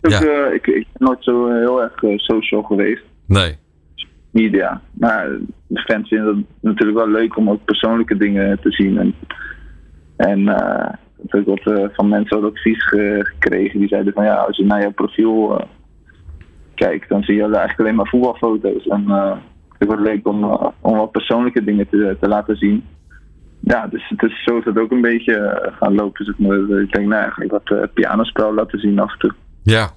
[0.00, 3.02] Ja, eh, ik, ik ben nooit zo eh, heel erg eh, social geweest.
[3.26, 3.56] nee.
[4.30, 4.80] media.
[4.92, 5.28] Maar
[5.66, 8.98] de fans vinden het natuurlijk wel leuk om ook persoonlijke dingen te zien.
[8.98, 9.14] En,
[10.16, 10.44] en
[11.22, 13.78] ik heb ook wat eh, van mensen wat advies ge- gekregen.
[13.78, 15.66] Die zeiden van ja, als je naar jouw profiel eh,
[16.74, 18.86] kijkt, dan zie je eigenlijk alleen maar voetbalfoto's.
[18.86, 19.36] En, eh,
[19.78, 20.44] Ik het leuk om,
[20.80, 22.84] om wat persoonlijke dingen te, te laten zien.
[23.60, 26.24] Ja, dus, dus zo is het ook een beetje gaan lopen.
[26.24, 26.46] Dus ik,
[26.84, 29.32] ik denk, nou eigenlijk wat uh, pianospel laten zien af en toe.
[29.62, 29.90] Ja.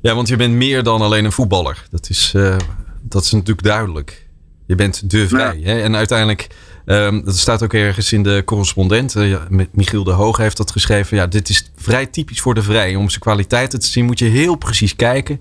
[0.00, 1.82] Ja, want je bent meer dan alleen een voetballer.
[1.90, 2.56] Dat is, uh,
[3.02, 4.28] dat is natuurlijk duidelijk.
[4.66, 5.58] Je bent de vrij.
[5.58, 5.66] Ja.
[5.72, 5.80] Hè?
[5.80, 6.46] En uiteindelijk,
[6.86, 9.16] um, dat staat ook ergens in de correspondent.
[9.16, 9.36] Uh,
[9.72, 11.16] Michiel de Hoog heeft dat geschreven.
[11.16, 12.94] Ja, dit is vrij typisch voor de vrij.
[12.94, 15.40] Om zijn kwaliteiten te zien moet je heel precies kijken.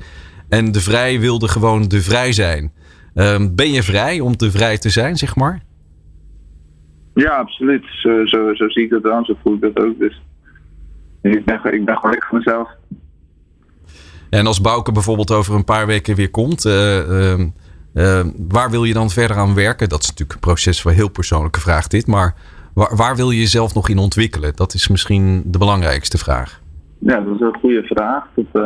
[0.49, 2.71] En de vrij wilde gewoon de vrij zijn.
[3.15, 5.63] Um, ben je vrij om te vrij te zijn, zeg maar?
[7.13, 7.83] Ja, absoluut.
[8.01, 9.25] Zo, zo, zo zie ik dat aan.
[9.25, 9.99] Zo voel ik dat ook.
[9.99, 10.21] Dus
[11.21, 12.69] ik ben, ik ben gewoon voor mezelf.
[14.29, 17.45] En als Bouke bijvoorbeeld over een paar weken weer komt, uh, uh,
[17.93, 19.89] uh, waar wil je dan verder aan werken?
[19.89, 22.35] Dat is natuurlijk een proces waar heel persoonlijke vraag dit, maar
[22.73, 24.55] waar, waar, wil je jezelf nog in ontwikkelen?
[24.55, 26.59] Dat is misschien de belangrijkste vraag.
[26.99, 28.27] Ja, dat is een goede vraag.
[28.35, 28.63] Dat,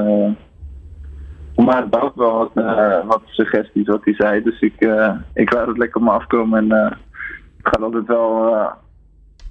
[1.56, 2.64] maar Bouke wel wat,
[3.06, 4.90] wat, suggesties wat hij zei, dus ik,
[5.34, 6.80] ik laat het lekker op me afkomen en
[7.58, 8.54] het gaat altijd wel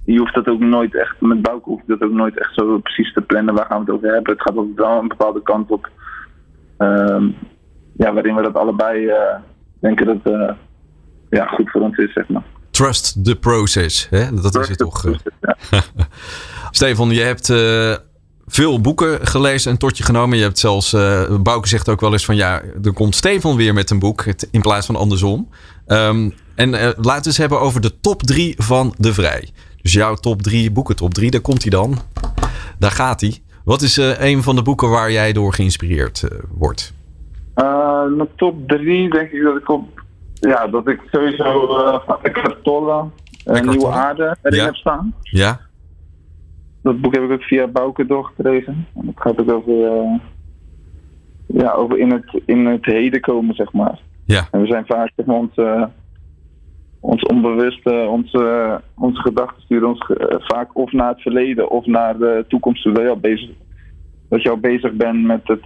[0.05, 3.13] je hoeft dat ook nooit echt, met Bouke hoeft dat ook nooit echt zo precies
[3.13, 4.33] te plannen waar gaan we het over hebben.
[4.33, 5.89] Het gaat altijd wel een bepaalde kant op.
[6.77, 7.35] Um,
[7.97, 9.35] ja, waarin we dat allebei uh,
[9.79, 10.51] denken dat uh,
[11.29, 12.43] ja, goed voor ons is, zeg maar.
[12.71, 14.33] Trust the process, hè?
[14.33, 15.01] dat Trust is het toch.
[15.01, 15.81] Process, ja.
[16.71, 17.95] Stefan, je hebt uh,
[18.47, 20.37] veel boeken gelezen en tot je genomen.
[20.37, 20.91] Je hebt zelfs,
[21.41, 24.61] Bouke zegt ook wel eens van ja, er komt Stefan weer met een boek in
[24.61, 25.49] plaats van andersom.
[25.87, 29.49] Um, en laten we eens hebben over de top drie van De Vrij.
[29.81, 32.01] Dus jouw top drie, boeken top drie, daar komt hij dan.
[32.79, 33.43] Daar gaat hij.
[33.63, 36.93] Wat is uh, een van de boeken waar jij door geïnspireerd wordt?
[37.55, 40.03] Uh, mijn top drie denk ik dat ik op...
[40.33, 43.05] Ja, dat ik sowieso uh, Eckhart Tolle,
[43.45, 44.65] Nieuwe Aarde erin ja.
[44.65, 45.13] heb staan.
[45.21, 45.59] Ja.
[46.83, 48.87] Dat boek heb ik ook via Bouke doorgelezen.
[48.95, 49.73] En dat gaat ook over...
[51.47, 53.99] ja, over in het, in het heden komen, zeg maar.
[54.25, 54.47] Ja.
[54.51, 55.59] En we zijn vaak zeg maar, ons
[57.05, 62.45] ons onbewuste, onze, onze gedachten sturen ons vaak of naar het verleden of naar de
[62.47, 62.93] toekomst toe.
[62.93, 63.49] Dat je al bezig,
[64.29, 65.65] dat je al bezig bent met, het,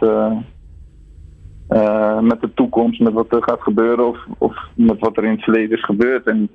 [1.70, 5.24] uh, uh, met de toekomst, met wat er gaat gebeuren of, of met wat er
[5.24, 6.26] in het verleden is gebeurd.
[6.26, 6.50] En,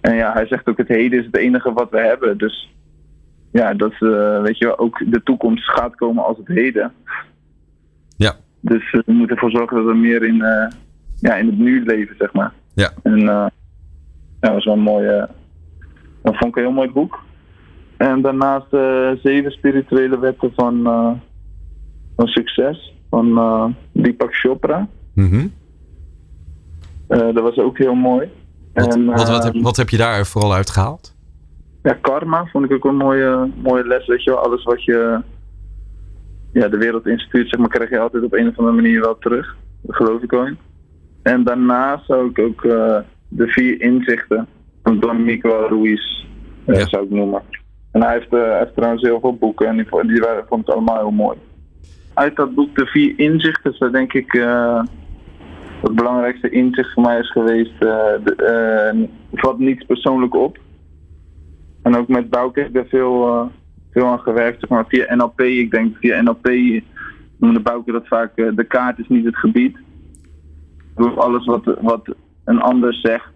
[0.00, 2.38] en ja, hij zegt ook het heden is het enige wat we hebben.
[2.38, 2.74] Dus
[3.52, 6.92] ja, dat uh, weet je ook de toekomst gaat komen als het heden.
[8.16, 8.34] Ja.
[8.60, 10.36] Dus we moeten ervoor zorgen dat we meer in,
[11.20, 12.52] ja, in het nu leven, zeg maar.
[12.74, 12.90] Ja.
[13.02, 13.50] En ja,
[14.40, 15.28] dat was wel een mooie.
[16.22, 17.20] Dat vond ik een heel mooi boek.
[17.96, 18.66] En daarnaast
[19.22, 20.82] zeven spirituele wetten van,
[22.16, 23.34] van succes van
[24.02, 24.88] Deepak Chopra.
[25.14, 25.52] Mm -hmm.
[27.08, 28.28] dat was ook heel mooi.
[28.72, 31.14] Wat, en, wat, wat, heb, wat heb je daar vooral uit gehaald?
[31.82, 34.06] Ja, karma vond ik ook een mooie, mooie les.
[34.06, 35.20] Weet je wel, alles wat je
[36.52, 39.18] ja, de wereld instuurt, zeg maar, krijg je altijd op een of andere manier wel
[39.18, 39.56] terug.
[39.80, 40.58] Dat geloof ik wel in.
[41.22, 42.62] En daarnaast zou ik ook
[43.28, 44.46] de vier inzichten
[44.82, 46.24] van Don Miguel Ruiz,
[46.66, 46.86] uh, ja.
[46.86, 47.42] zou ik noemen.
[47.92, 50.68] En hij heeft, uh, hij heeft trouwens heel veel boeken en die, die waren, vond
[50.68, 51.36] ik allemaal heel mooi.
[52.14, 54.82] Uit dat boek, de vier inzichten, is denk ik uh,
[55.82, 60.58] het belangrijkste inzicht voor mij is geweest, de, vat niets persoonlijk op.
[61.82, 63.50] En ook met Bouke heb ik daar veel,
[63.90, 65.40] veel aan gewerkt, maar, via NLP.
[65.40, 66.48] Ik denk via NLP
[67.38, 69.76] noemde Bouke dat vaak, de kaart is niet het gebied.
[70.94, 73.32] Door alles wat, wat een ander zegt,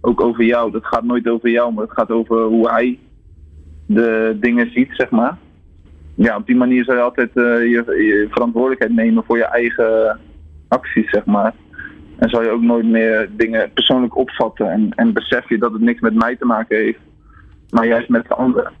[0.00, 0.70] ook over jou.
[0.70, 2.98] Dat gaat nooit over jou, maar het gaat over hoe hij
[3.86, 5.38] de dingen ziet, zeg maar.
[6.22, 10.18] Ja, op die manier zou je altijd uh, je, je, verantwoordelijkheid nemen voor je eigen
[10.68, 11.54] acties, zeg maar.
[12.18, 15.80] En zal je ook nooit meer dingen persoonlijk opvatten en, en besef je dat het
[15.80, 16.98] niks met mij te maken heeft,
[17.70, 18.72] maar juist met de anderen.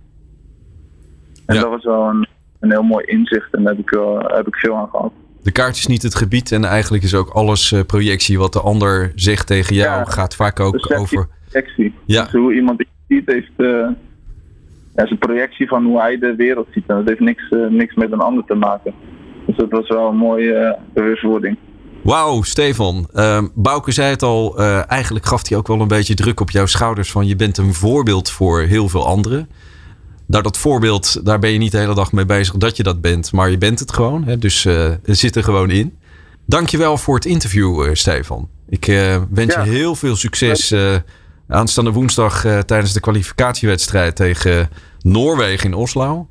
[1.46, 1.60] En ja.
[1.60, 2.26] dat was wel een,
[2.60, 5.12] een heel mooi inzicht en daar heb ik, wel, heb ik veel aan gehad.
[5.42, 8.38] De kaart is niet het gebied en eigenlijk is ook alles uh, projectie.
[8.38, 11.28] Wat de ander zegt tegen jou ja, gaat vaak ook over...
[11.48, 11.94] Projectie.
[12.04, 12.22] Ja.
[12.22, 13.52] Dus hoe iemand het ziet heeft...
[13.56, 13.88] Uh,
[14.94, 16.84] ja, is een projectie van hoe hij de wereld ziet.
[16.86, 18.94] En dat heeft niks, uh, niks met een ander te maken.
[19.46, 21.56] Dus dat was wel een mooie bewustwording.
[22.02, 23.08] Wauw, Stefan.
[23.14, 24.58] Uh, Bouke zei het al.
[24.86, 27.10] eigenlijk gaf hij ook wel een beetje druk op jouw schouders.
[27.10, 29.48] Van je bent een voorbeeld voor heel veel anderen
[30.30, 33.00] daar dat voorbeeld, daar ben je niet de hele dag mee bezig dat je dat
[33.00, 34.24] bent, maar je bent het gewoon.
[34.24, 34.38] Hè?
[34.38, 35.98] Dus uh, het zit er gewoon in.
[36.46, 38.48] Dankjewel voor het interview, Stefan.
[38.68, 38.86] Ik
[39.30, 39.64] wens ja.
[39.64, 40.74] je heel veel succes
[41.50, 44.68] aanstaande woensdag tijdens de kwalificatiewedstrijd tegen
[45.00, 46.28] Noorwegen in Oslo.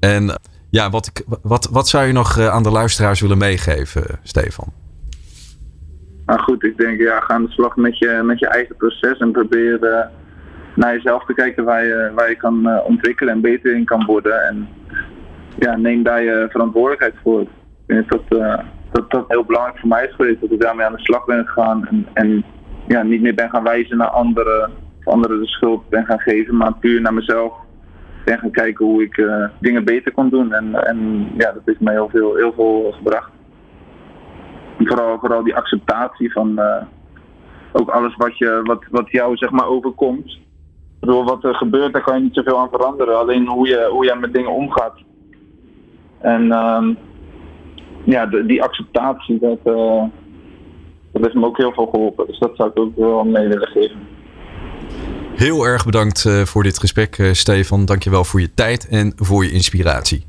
[0.00, 4.72] En ja, wat, ik, wat, wat zou je nog aan de luisteraars willen meegeven, Stefan?
[6.26, 9.18] Nou goed, ik denk ja, ga aan de slag met je, met je eigen proces
[9.18, 10.08] en probeer
[10.74, 14.46] naar jezelf te kijken waar je, waar je kan ontwikkelen en beter in kan worden.
[14.48, 14.68] En
[15.58, 17.40] ja, neem daar je verantwoordelijkheid voor.
[17.40, 17.48] Ik
[17.86, 18.22] vind dat,
[18.92, 20.40] dat dat heel belangrijk voor mij is geweest.
[20.40, 21.86] Dat ik daarmee aan de slag ben gegaan.
[21.86, 22.44] En, en
[22.92, 24.70] ja, niet meer ben gaan wijzen naar anderen.
[24.98, 26.56] Of anderen de schuld ben gaan geven.
[26.56, 27.52] Maar puur naar mezelf
[28.24, 30.52] ben gaan kijken hoe ik uh, dingen beter kon doen.
[30.52, 33.30] En, en ja, dat heeft mij heel veel, heel veel gebracht.
[34.78, 36.82] Vooral, vooral die acceptatie van uh,
[37.72, 40.38] ook alles wat, je, wat, wat jou zeg maar overkomt.
[41.00, 43.18] Door wat er gebeurt, daar kan je niet zoveel aan veranderen.
[43.18, 44.94] Alleen hoe je, hoe je met dingen omgaat.
[46.20, 46.88] En uh,
[48.04, 50.02] ja, die acceptatie, dat, uh,
[51.12, 52.26] dat heeft me ook heel veel geholpen.
[52.26, 53.98] Dus dat zou ik ook wel mee willen geven.
[55.34, 57.84] Heel erg bedankt uh, voor dit gesprek, uh, Stefan.
[57.84, 60.26] Dankjewel voor je tijd en voor je inspiratie.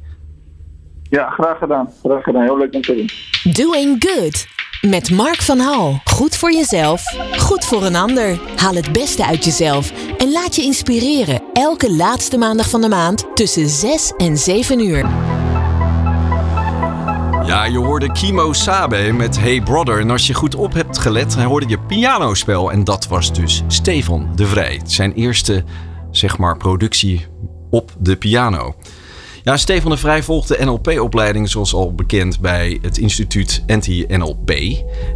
[1.09, 1.89] Ja, graag gedaan.
[2.03, 2.43] Graag gedaan.
[2.43, 3.09] Heel leuk om te doen.
[3.53, 4.47] Doing Good.
[4.89, 5.99] Met Mark van Hal.
[6.03, 7.03] Goed voor jezelf,
[7.37, 8.39] goed voor een ander.
[8.55, 11.41] Haal het beste uit jezelf en laat je inspireren.
[11.53, 15.05] Elke laatste maandag van de maand tussen 6 en 7 uur.
[17.45, 19.99] Ja, je hoorde Kimo Sabe met Hey Brother.
[19.99, 22.71] En als je goed op hebt gelet, hoorde je pianospel.
[22.71, 24.81] En dat was dus Stefan de Vrij.
[24.85, 25.63] Zijn eerste,
[26.11, 27.25] zeg maar, productie
[27.69, 28.75] op de piano.
[29.43, 34.51] Ja, Stefan de Vrij volgt de NLP-opleiding zoals al bekend bij het instituut NT-NLP.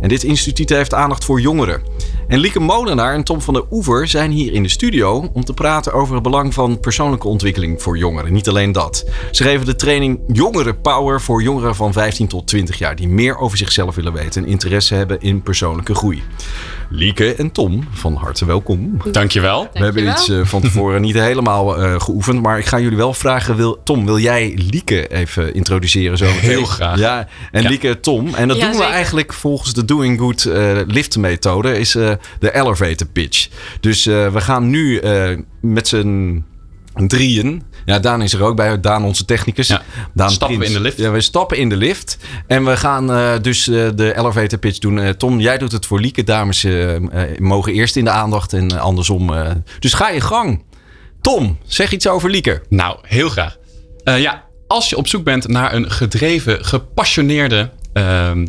[0.02, 1.82] En dit instituut heeft aandacht voor jongeren.
[2.28, 5.54] En Lieke Molenaar en Tom van der Oever zijn hier in de studio om te
[5.54, 8.34] praten over het belang van persoonlijke ontwikkeling voor jongeren.
[8.34, 9.06] Niet alleen dat.
[9.32, 13.38] Ze geven de training Jongeren Power voor jongeren van 15 tot 20 jaar die meer
[13.38, 16.24] over zichzelf willen weten en interesse hebben in persoonlijke groei.
[16.90, 18.98] Lieke en Tom, van harte welkom.
[19.12, 19.70] Dankjewel.
[19.74, 23.14] We hebben iets uh, van tevoren niet helemaal uh, geoefend, maar ik ga jullie wel
[23.14, 23.56] vragen.
[23.56, 26.18] Wil, Tom, wil jij Lieke even introduceren?
[26.18, 27.00] Zo Heel graag.
[27.00, 27.70] Ja, en ja.
[27.70, 28.34] Lieke Tom.
[28.34, 28.94] En dat Ja, doen we zeker.
[28.94, 33.48] eigenlijk volgens de Doing Good uh, lift methode, is uh, de elevator pitch.
[33.80, 36.44] Dus uh, we gaan nu uh, met z'n
[37.08, 37.64] drieën.
[37.88, 38.80] Ja, Daan is er ook bij.
[38.80, 39.68] Daan, onze technicus.
[39.68, 39.82] Ja.
[40.14, 40.72] Daan Stappen Prins.
[40.72, 41.00] we in de lift.
[41.02, 42.18] Ja, we stappen in de lift.
[42.48, 44.98] En we gaan uh, dus uh, de elevator pitch doen.
[44.98, 46.24] Uh, Tom, jij doet het voor Lieke.
[46.24, 46.68] Dames
[47.38, 49.32] mogen eerst in de aandacht en andersom.
[49.80, 50.64] dus ga je gang.
[51.22, 52.62] Tom, zeg iets over Lieke.
[52.70, 53.58] Nou, heel graag.
[54.04, 57.70] ja, als je op zoek bent naar een gedreven, gepassioneerde...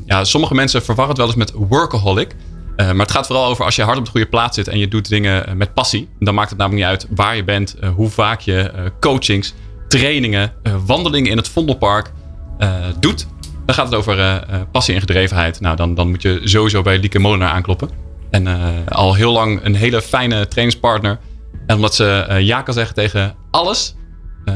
[0.06, 2.34] ja, sommige mensen verwarren het wel eens met workaholic...
[2.80, 4.78] Uh, maar het gaat vooral over als je hard op de goede plaats zit en
[4.78, 6.08] je doet dingen met passie.
[6.18, 9.54] Dan maakt het namelijk niet uit waar je bent, uh, hoe vaak je coachings,
[9.88, 10.52] trainingen,
[10.86, 12.12] wandelingen in het Vondelpark
[13.00, 13.26] doet.
[13.66, 15.60] Dan gaat het over passie en gedrevenheid.
[15.60, 17.90] Nou, dan, dan moet je sowieso bij Lieke Molenaar aankloppen.
[18.30, 18.46] En
[18.88, 21.18] al heel lang een hele fijne trainingspartner.
[21.66, 23.94] En omdat ze ja kan zeggen tegen alles.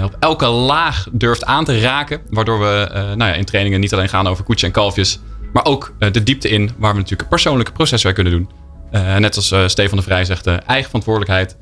[0.02, 2.20] op elke laag durft aan te raken.
[2.30, 5.20] Waardoor we nou ja, in trainingen niet alleen gaan over koetjes en kalfjes.
[5.52, 8.50] Maar ook uh, de diepte in waar we natuurlijk persoonlijke processen kunnen doen.
[8.92, 11.56] Uh, net als uh, Stefan de Vrij zegt, eigen verantwoordelijkheid.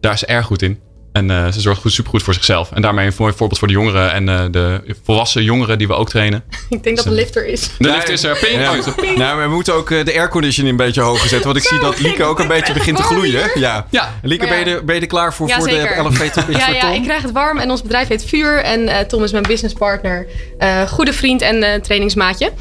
[0.00, 0.80] Daar is ze erg goed in.
[1.18, 2.72] En ze zorgt goed, supergoed voor zichzelf.
[2.72, 6.08] En daarmee een mooi voorbeeld voor de jongeren en de volwassen jongeren die we ook
[6.08, 6.44] trainen.
[6.68, 7.70] Ik denk dat de lift er is.
[7.78, 8.38] De lift is er.
[8.38, 8.60] Ping.
[8.60, 8.76] Ja.
[8.78, 9.16] Oh, ping.
[9.16, 11.52] Nou, we moeten ook de airconditioning een beetje hoger zetten.
[11.52, 13.50] Want ik zie dat Lieke ook een beetje begint te gloeien.
[13.54, 13.86] Ja.
[13.90, 14.14] ja.
[14.22, 14.50] Lieke, ja.
[14.50, 15.98] ben, je er, ben je er klaar voor, Ja, voor de zeker.
[15.98, 18.62] elevator pitch Ja, ja, ik krijg het warm en ons bedrijf heet Vuur.
[18.62, 20.26] En uh, Tom is mijn businesspartner,
[20.58, 22.52] uh, goede vriend en uh, trainingsmaatje.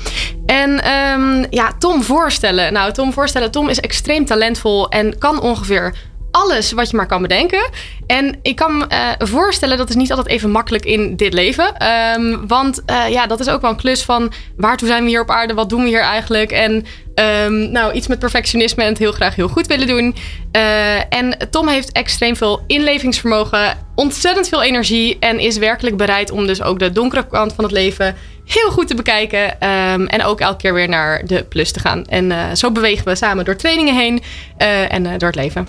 [0.45, 2.73] En um, ja, Tom voorstellen.
[2.73, 3.51] Nou, Tom voorstellen.
[3.51, 5.93] Tom is extreem talentvol en kan ongeveer
[6.37, 7.69] alles wat je maar kan bedenken.
[8.07, 11.87] En ik kan me uh, voorstellen, dat is niet altijd even makkelijk in dit leven.
[12.15, 15.21] Um, want uh, ja, dat is ook wel een klus van waartoe zijn we hier
[15.21, 15.53] op aarde?
[15.53, 16.51] Wat doen we hier eigenlijk?
[16.51, 20.15] En um, nou, iets met perfectionisme en het heel graag heel goed willen doen.
[20.51, 26.47] Uh, en Tom heeft extreem veel inlevingsvermogen, ontzettend veel energie en is werkelijk bereid om
[26.47, 28.15] dus ook de donkere kant van het leven
[28.47, 29.69] heel goed te bekijken.
[29.69, 32.05] Um, en ook elke keer weer naar de plus te gaan.
[32.05, 34.21] En uh, zo bewegen we samen door trainingen heen
[34.57, 35.67] uh, en uh, door het leven.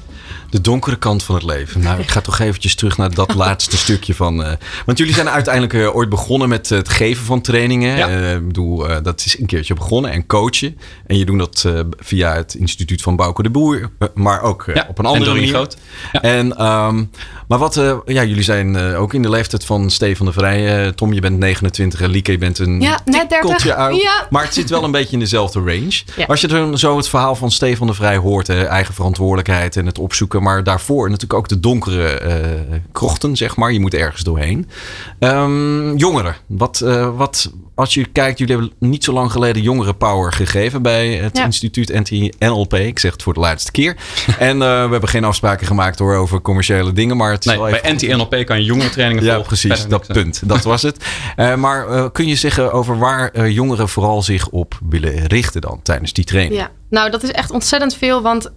[0.50, 1.80] De donkere kant van het leven.
[1.80, 4.40] Nou, ik ga toch eventjes terug naar dat laatste stukje van.
[4.40, 4.52] Uh,
[4.86, 7.96] want jullie zijn uiteindelijk uh, ooit begonnen met het geven van trainingen.
[7.96, 8.08] Ja.
[8.08, 10.78] Uh, ik bedoel, dat is een keertje begonnen en coachen.
[11.06, 14.86] En je doet dat uh, via het instituut van Bouke de Boer, maar ook ja,
[14.88, 15.48] op een andere manier.
[15.48, 15.76] Groot.
[16.12, 16.22] Ja.
[16.22, 17.10] En, um,
[17.48, 20.92] maar wat, uh, ja, jullie zijn uh, ook in de leeftijd van Stefan de Vrij.
[20.92, 23.74] Tom, je bent 29 en Lieke, je bent een ja, net 30.
[23.74, 24.02] oud.
[24.02, 24.26] Ja.
[24.30, 26.02] Maar het zit wel een beetje in dezelfde range.
[26.16, 26.24] Ja.
[26.26, 29.86] Als je dan zo het verhaal van Stefan de Vrij hoort, hè, eigen verantwoordelijkheid en
[29.86, 33.72] het opzoeken, maar daarvoor natuurlijk ook de donkere uh, krochten, zeg maar.
[33.72, 34.68] Je moet ergens doorheen.
[35.18, 39.96] Um, jongeren, wat, uh, wat, als je kijkt, jullie hebben niet zo lang geleden jongeren
[39.96, 41.44] power gegeven bij het Ja.
[41.44, 42.74] instituut NT-NLP.
[42.74, 43.96] Ik zeg het voor de laatste keer.
[44.38, 47.60] en uh, we hebben geen afspraken gemaakt hoor over commerciële dingen, maar het is Nee,
[47.60, 47.92] wel bij.
[47.92, 49.46] NT-NLP kan je jongerentrainingen Ja, volgen.
[49.48, 49.80] precies.
[49.80, 50.48] Verder Dat punt.
[50.48, 51.04] Dat was het.
[51.36, 55.60] Uh, maar uh, kun je zeggen over waar uh, jongeren vooral zich op willen richten
[55.60, 56.60] dan tijdens die training?
[56.60, 58.52] Ja, nou dat is echt ontzettend veel, want um,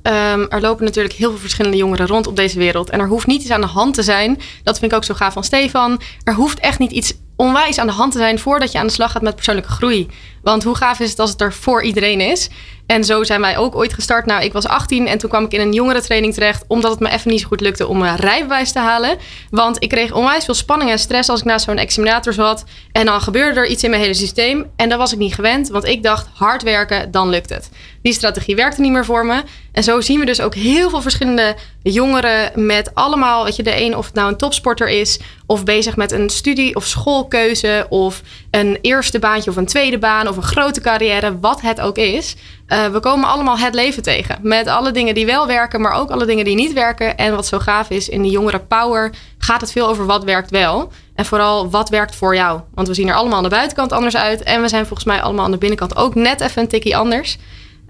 [0.50, 2.90] er lopen natuurlijk heel veel verschillende jongeren rond op deze wereld.
[2.90, 4.40] En er hoeft niet iets aan de hand te zijn.
[4.64, 6.02] Dat vind ik ook zo gaaf van Stefan.
[6.24, 8.94] Er hoeft echt niet iets onwijs aan de hand te zijn voordat je aan de
[8.94, 10.08] slag gaat met persoonlijke groei.
[10.44, 12.50] Want hoe gaaf is het als het er voor iedereen is?
[12.92, 14.26] En zo zijn wij ook ooit gestart.
[14.26, 16.64] Nou, ik was 18 en toen kwam ik in een jongerentraining terecht.
[16.68, 19.18] Omdat het me even niet zo goed lukte om mijn rijbewijs te halen.
[19.50, 22.64] Want ik kreeg onwijs veel spanning en stress als ik naast zo'n examinator zat.
[22.92, 24.66] En dan gebeurde er iets in mijn hele systeem.
[24.76, 25.70] En dat was ik niet gewend.
[25.70, 27.70] Want ik dacht, hard werken, dan lukt het.
[28.02, 29.44] Die strategie werkte niet meer voor me.
[29.72, 33.82] En zo zien we dus ook heel veel verschillende jongeren met allemaal, weet je, de
[33.82, 38.22] een of het nou een topsporter is, of bezig met een studie of schoolkeuze, of
[38.52, 42.36] een eerste baantje of een tweede baan, of een grote carrière, wat het ook is.
[42.68, 44.40] Uh, we komen allemaal het leven tegen.
[44.42, 47.18] Met alle dingen die wel werken, maar ook alle dingen die niet werken.
[47.18, 50.52] En wat zo gaaf is, in de jongere power gaat het veel over wat werkt
[50.52, 50.92] wel.
[51.16, 52.62] En vooral wat werkt voor jou.
[52.74, 54.44] Want we zien er allemaal aan de buitenkant anders uit.
[54.44, 57.38] En we zijn volgens mij allemaal aan de binnenkant ook net even een tikkie anders.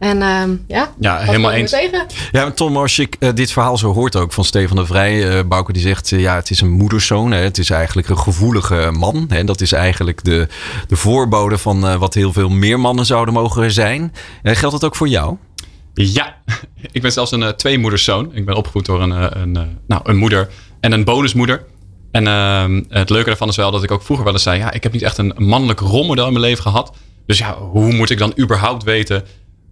[0.02, 1.72] En uh, ja, ja helemaal eens.
[1.72, 2.06] Tegen.
[2.32, 5.43] Ja, Tom, als je uh, dit verhaal zo hoort ook van Stefan de Vrij, uh,
[5.47, 7.32] Bouke die zegt, ja, het is een moederszoon.
[7.32, 9.26] Hè, het is eigenlijk een gevoelige man.
[9.30, 10.47] Hè, dat is eigenlijk de,
[10.88, 14.14] de voorbode van wat heel veel meer mannen zouden mogen zijn.
[14.43, 15.38] geldt dat ook voor jou?
[15.93, 16.36] Ja,
[16.91, 18.36] ik ben zelfs een tweemoederszoon.
[18.36, 20.49] Ik ben opgevoed door een, een, nou, een moeder
[20.80, 21.66] en een bonusmoeder.
[22.12, 24.72] En ehm, het leuke daarvan is wel dat ik ook vroeger wel eens zei, ja,
[24.72, 26.93] ik heb niet echt een mannelijk rolmodel in mijn leven gehad.
[27.26, 29.24] Dus ja, hoe moet ik dan überhaupt weten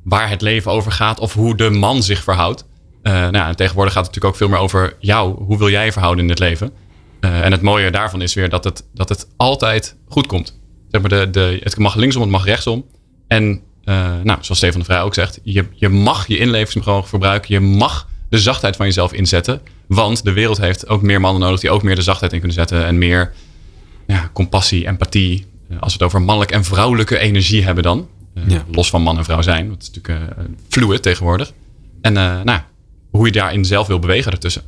[0.03, 2.65] waar het leven over gaat of hoe de man zich verhoudt.
[3.03, 5.43] Uh, nou ja, en tegenwoordig gaat het natuurlijk ook veel meer over jou.
[5.43, 6.71] Hoe wil jij verhouden in het leven?
[7.21, 10.59] Uh, en het mooie daarvan is weer dat het, dat het altijd goed komt.
[10.91, 12.85] Zeg maar de, de, het mag linksom, het mag rechtsom.
[13.27, 17.53] En uh, nou, zoals Stefan de Vrij ook zegt, je, je mag je inlevingsvermogen verbruiken.
[17.53, 19.61] Je mag de zachtheid van jezelf inzetten.
[19.87, 22.57] Want de wereld heeft ook meer mannen nodig die ook meer de zachtheid in kunnen
[22.57, 22.85] zetten.
[22.85, 23.33] En meer
[24.07, 25.45] ja, compassie, empathie.
[25.69, 28.07] Als we het over mannelijke en vrouwelijke energie hebben dan.
[28.45, 28.63] Eh, ja.
[28.71, 29.69] Los van man en vrouw zijn.
[29.69, 31.53] Dat is natuurlijk uh, fluid tegenwoordig.
[32.01, 32.59] En uh, nou,
[33.09, 34.61] hoe je daarin zelf wil bewegen ertussen.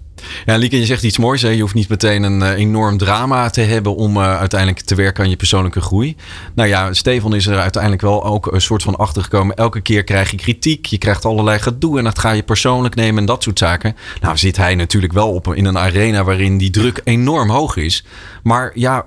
[0.45, 1.41] Ja, Lieke, je zegt iets moois.
[1.41, 1.49] Hè?
[1.49, 5.36] Je hoeft niet meteen een enorm drama te hebben om uiteindelijk te werken aan je
[5.36, 6.15] persoonlijke groei.
[6.55, 9.55] Nou ja, Stefan is er uiteindelijk wel ook een soort van achtergekomen.
[9.55, 13.19] Elke keer krijg je kritiek, je krijgt allerlei gedoe en dat ga je persoonlijk nemen
[13.19, 13.95] en dat soort zaken.
[14.22, 18.05] Nou zit hij natuurlijk wel op, in een arena waarin die druk enorm hoog is.
[18.43, 19.05] Maar ja,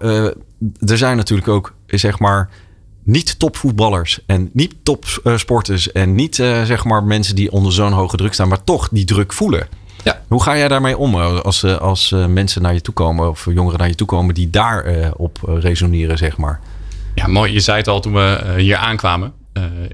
[0.81, 2.51] er zijn natuurlijk ook, zeg maar
[3.05, 8.17] niet topvoetballers en niet topsporters en niet uh, zeg maar mensen die onder zo'n hoge
[8.17, 9.69] druk staan, maar toch die druk voelen.
[10.05, 10.21] Ja.
[10.29, 13.47] Hoe ga jij daarmee om eh, als, eh, als mensen naar je toe komen of
[13.51, 16.61] jongeren naar je toe komen die daarop op resoneren, zeg maar?
[17.15, 17.53] Ja, mooi.
[17.53, 19.33] Je zei het al toen we hier aankwamen.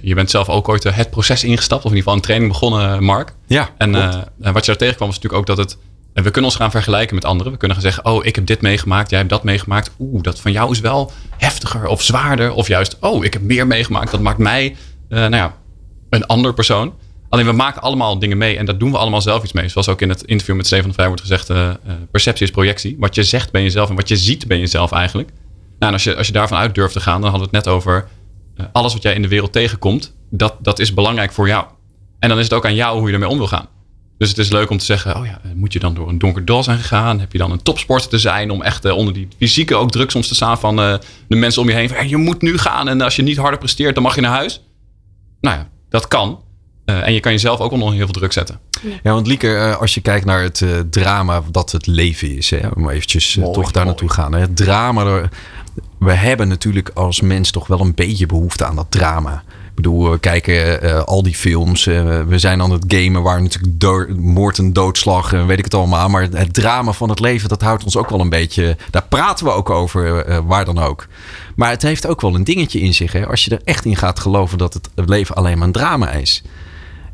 [0.02, 3.04] je bent zelf ook ooit het proces ingestapt, of in ieder geval een training begonnen,
[3.04, 3.34] Mark.
[3.46, 3.68] Ja.
[3.78, 3.92] En
[4.38, 5.78] wat je daar tegenkwam was natuurlijk ook dat het
[6.20, 7.52] en we kunnen ons gaan vergelijken met anderen.
[7.52, 9.90] We kunnen gaan zeggen, oh, ik heb dit meegemaakt, jij hebt dat meegemaakt.
[9.98, 12.52] Oeh, dat van jou is wel heftiger of zwaarder.
[12.52, 14.10] Of juist, oh, ik heb meer meegemaakt.
[14.10, 14.76] Dat maakt mij,
[15.08, 15.56] uh, nou ja,
[16.10, 16.94] een ander persoon.
[17.28, 19.68] Alleen we maken allemaal dingen mee en daar doen we allemaal zelf iets mee.
[19.68, 21.70] Zoals ook in het interview met Steven van Vrij wordt gezegd, uh,
[22.10, 22.96] perceptie is projectie.
[22.98, 25.28] Wat je zegt ben jezelf en wat je ziet ben jezelf eigenlijk.
[25.28, 25.38] Nou,
[25.78, 27.74] en als je, als je daarvan uit durft te gaan, dan hadden we het net
[27.74, 28.08] over
[28.72, 30.14] alles wat jij in de wereld tegenkomt.
[30.30, 31.64] Dat, dat is belangrijk voor jou.
[32.18, 33.68] En dan is het ook aan jou hoe je ermee om wil gaan.
[34.20, 36.44] Dus het is leuk om te zeggen, oh ja, moet je dan door een donker
[36.44, 37.20] dal zijn gegaan?
[37.20, 40.10] Heb je dan een topsporter te zijn om echt uh, onder die fysieke ook druk
[40.10, 40.94] soms te staan van uh,
[41.28, 41.88] de mensen om je heen?
[41.88, 44.20] Van, hey, je moet nu gaan en als je niet harder presteert, dan mag je
[44.20, 44.62] naar huis.
[45.40, 46.42] Nou ja, dat kan.
[46.86, 48.60] Uh, en je kan jezelf ook onder heel veel druk zetten.
[49.02, 52.88] Ja, want Lieke, als je kijkt naar het drama dat het leven is, hè, om
[52.88, 54.32] eventjes toch daar naartoe gaan.
[54.32, 55.28] Hè, het drama,
[55.98, 59.42] we hebben natuurlijk als mens toch wel een beetje behoefte aan dat drama.
[59.70, 61.86] Ik bedoel, we kijken uh, al die films.
[61.86, 65.74] Uh, we zijn aan het gamen waar natuurlijk moord en doodslag en weet ik het
[65.74, 66.08] allemaal.
[66.08, 68.76] Maar het drama van het leven, dat houdt ons ook wel een beetje...
[68.90, 71.06] Daar praten we ook over, uh, waar dan ook.
[71.54, 73.12] Maar het heeft ook wel een dingetje in zich.
[73.12, 73.26] Hè?
[73.26, 76.42] Als je er echt in gaat geloven dat het leven alleen maar een drama is.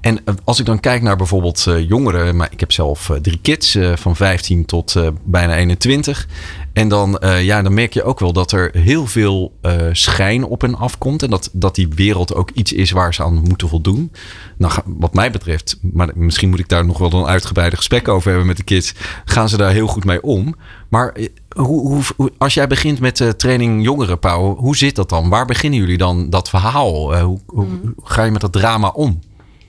[0.07, 4.17] En als ik dan kijk naar bijvoorbeeld jongeren, maar ik heb zelf drie kids van
[4.17, 4.95] 15 tot
[5.25, 6.29] bijna 21.
[6.73, 9.53] En dan, ja, dan merk je ook wel dat er heel veel
[9.93, 11.23] schijn op en af komt.
[11.23, 14.13] En dat, dat die wereld ook iets is waar ze aan moeten voldoen.
[14.59, 18.29] Nou, wat mij betreft, maar misschien moet ik daar nog wel een uitgebreide gesprek over
[18.29, 18.95] hebben met de kids.
[19.25, 20.55] Gaan ze daar heel goed mee om.
[20.89, 21.27] Maar eh,
[21.57, 25.29] hoe, hoe, als jij begint met training jongeren, Pauw, hoe zit dat dan?
[25.29, 27.19] Waar beginnen jullie dan dat verhaal?
[27.19, 27.95] Hoe, hoe, mm.
[28.03, 29.21] ga je met dat drama om?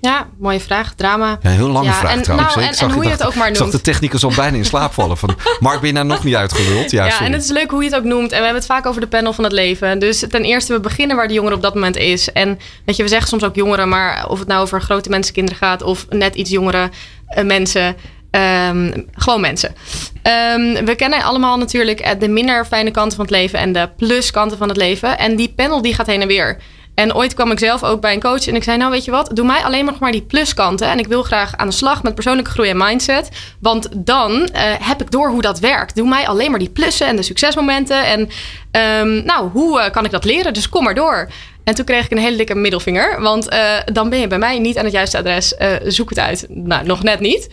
[0.08, 0.94] Ja, mooie vraag.
[0.94, 1.38] Drama.
[1.42, 2.56] Ja, heel lange ja, vraag en, trouwens.
[2.56, 3.60] Nou, en, en, hoe je het ook maar noemt.
[3.60, 5.18] Ik zag de technicus al bijna in slaap vallen.
[5.18, 6.92] Van, Mark, ben je nou nog niet uitgeluld?
[6.92, 8.32] Ja, ja en het is leuk hoe je het ook noemt.
[8.32, 10.00] En we hebben het vaak over de panel van het leven.
[10.00, 12.32] Dus ten eerste, we beginnen waar de jongere op dat moment is.
[12.32, 13.90] En weet je, we zeggen soms ook jongeren.
[13.90, 15.82] Maar of het nou over grote mensen, kinderen gaat...
[15.82, 16.90] of net iets jongere
[17.38, 17.96] uh, mensen...
[18.32, 19.70] Um, gewoon mensen.
[20.24, 23.60] Um, we kennen allemaal natuurlijk de minder fijne kanten van het leven...
[23.60, 25.18] en de pluskanten van het leven.
[25.18, 26.58] En die panel die gaat heen en weer...
[27.00, 29.12] En ooit kwam ik zelf ook bij een coach en ik zei: Nou, weet je
[29.12, 30.88] wat, doe mij alleen nog maar die pluskanten.
[30.88, 33.30] En ik wil graag aan de slag met persoonlijke groei en mindset.
[33.60, 34.48] Want dan uh,
[34.80, 35.96] heb ik door hoe dat werkt.
[35.96, 38.06] Doe mij alleen maar die plussen en de succesmomenten.
[38.06, 38.20] En
[39.02, 40.54] um, nou, hoe uh, kan ik dat leren?
[40.54, 41.30] Dus kom maar door.
[41.64, 43.22] En toen kreeg ik een hele dikke middelvinger.
[43.22, 45.56] Want eh, dan ben je bij mij niet aan het juiste adres.
[45.56, 46.46] Eh, zoek het uit.
[46.50, 47.50] Nou, nog net niet.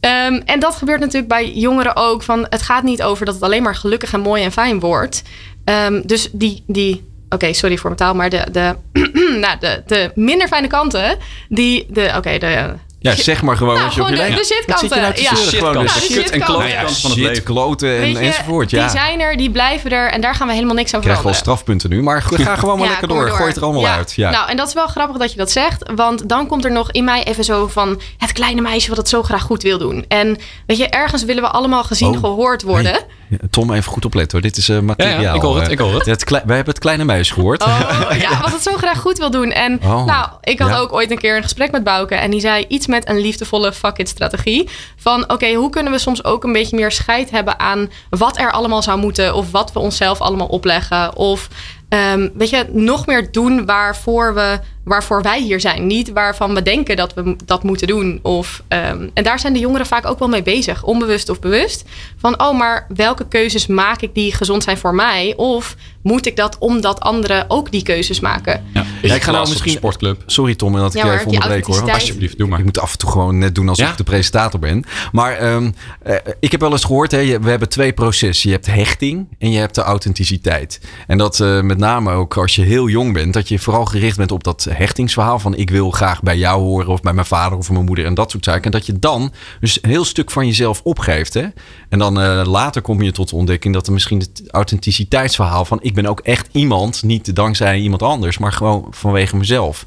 [0.00, 2.22] Ehm, en dat gebeurt natuurlijk bij jongeren ook.
[2.22, 5.22] Van, het gaat niet over dat het alleen maar gelukkig en mooi en fijn wordt.
[5.64, 8.74] Ehm, dus die, die oké, sorry voor mijn taal, maar de, de,
[9.44, 11.16] nou, de, de minder fijne kanten,
[11.48, 14.36] die, de, oké, de, ja, zeg maar gewoon nou, wat je op je de, leven...
[14.36, 14.72] de shitkanten.
[14.72, 15.34] Wat zit je nou te ja.
[15.34, 15.58] zeuren?
[15.72, 16.40] Gewoon de kut en shitkanten.
[16.46, 17.42] klote kant van het shit, leven.
[17.42, 18.70] kloten en, je, enzovoort.
[18.70, 18.80] Ja.
[18.80, 21.22] Die zijn er, die blijven er en daar gaan we helemaal niks aan Ik krijg
[21.22, 21.56] wel veranderen.
[21.64, 23.22] strafpunten nu, maar ga gewoon maar Ja, lekker door.
[23.22, 23.96] maar Gooi het er allemaal Ja.
[23.96, 24.12] uit.
[24.16, 24.30] Ja.
[24.30, 25.90] Nou, en dat is wel grappig dat je dat zegt.
[25.94, 28.00] Want dan komt er nog in mij even zo van...
[28.18, 30.04] het kleine meisje wat het zo graag goed wil doen.
[30.08, 32.18] En weet je, ergens willen we allemaal gezien, Oh.
[32.20, 32.92] gehoord worden.
[32.92, 33.04] Hey,
[33.50, 34.48] Tom, even goed opletten hoor.
[34.48, 35.20] Dit is eh, materiaal.
[35.20, 35.72] Ja, ja, ik hoor het, eh.
[35.72, 36.06] ik hoor het.
[36.06, 37.62] Het wij hebben het kleine meisje gehoord.
[37.62, 39.52] Oh, ja, wat het zo graag goed wil doen.
[39.52, 40.78] En Oh, nou, ik had ja.
[40.78, 42.14] ook ooit een keer een gesprek met Bouke.
[42.14, 44.68] En die zei iets met een liefdevolle fuck it strategie.
[44.96, 48.52] Van oké, hoe kunnen we soms ook een beetje meer scheid hebben aan wat er
[48.52, 49.34] allemaal zou moeten.
[49.34, 51.16] Of wat we onszelf allemaal opleggen.
[51.16, 51.48] Of
[51.88, 55.86] ehm, weet je, nog meer doen waarvoor, we, waarvoor wij hier zijn.
[55.86, 58.18] Niet waarvan we denken dat we dat moeten doen.
[58.22, 60.82] Of, ehm, en daar zijn de jongeren vaak ook wel mee bezig.
[60.82, 61.84] Onbewust of bewust.
[62.16, 65.32] Van oh, maar welke keuzes maak ik die gezond zijn voor mij?
[65.36, 68.64] Of moet ik dat omdat anderen ook die keuzes maken?
[68.74, 70.22] Ja, Ja, ik ga nou misschien sportclub.
[70.26, 71.74] Sorry Tom, dat ik Ja, je even onderbreek hoor.
[71.74, 72.58] authenticiteit- Alsjeblieft, doe maar.
[72.58, 73.90] Ik moet af en toe gewoon net doen alsof Ja?
[73.90, 74.84] ik de presentator ben.
[75.12, 75.70] Maar ehm,
[76.02, 78.48] eh, ik heb wel eens gehoord, hè, we hebben twee processen.
[78.50, 80.80] Je hebt hechting en je hebt de authenticiteit.
[81.06, 84.16] En dat eh, met name ook als je heel jong bent, dat je vooral gericht
[84.16, 87.58] bent op dat hechtingsverhaal van ik wil graag bij jou horen of bij mijn vader
[87.58, 88.64] of mijn moeder en dat soort zaken.
[88.64, 91.34] En dat je dan dus een heel stuk van jezelf opgeeft.
[91.34, 91.46] Hè?
[91.88, 95.78] En dan eh, later kom je tot de ontdekking dat er misschien het authenticiteitsverhaal van
[95.82, 99.86] ik ben ook echt iemand, niet dankzij iemand anders, maar gewoon vanwege mezelf.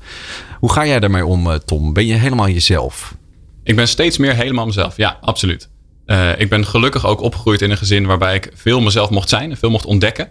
[0.59, 1.93] Hoe ga jij daarmee om, eh, Tom?
[1.93, 3.15] Ben je helemaal jezelf?
[3.63, 4.97] Ik ben steeds meer helemaal mezelf.
[4.97, 5.69] Ja, absoluut.
[6.05, 9.51] Eh, ik ben gelukkig ook opgegroeid in een gezin waarbij ik veel mezelf mocht zijn
[9.51, 10.29] en veel mocht ontdekken.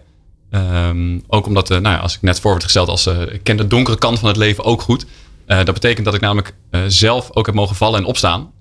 [0.49, 3.43] Ehm, ook omdat, eh, nou ja, als ik net voor werd gesteld als eh, ik
[3.43, 5.05] ken de donkere kant van het leven ook goed.
[5.45, 6.53] Eh, dat betekent dat ik namelijk
[6.87, 8.55] zelf ook heb mogen vallen en opstaan.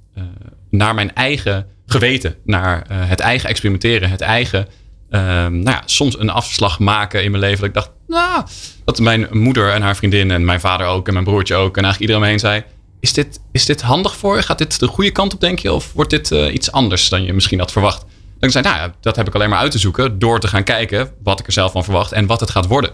[0.70, 2.36] naar mijn eigen geweten.
[2.44, 4.10] Naar het eigen experimenteren.
[4.10, 4.68] Het eigen,
[5.10, 7.58] ehm, nou ja, soms een afslag maken in mijn leven.
[7.58, 8.46] Dat ik dacht, nou,
[8.84, 11.76] dat mijn moeder en haar vriendin en mijn vader ook en mijn broertje ook.
[11.76, 12.64] En eigenlijk iedereen om me heen zei,
[13.00, 14.42] is dit, is dit handig voor je?
[14.42, 15.72] Gaat dit de goede kant op, denk je?
[15.72, 18.04] Of wordt dit iets anders dan je misschien had verwacht?
[18.38, 20.48] Dan zei ik, nou ja, dat heb ik alleen maar uit te zoeken door te
[20.48, 22.90] gaan kijken wat ik er zelf van verwacht en wat het gaat worden.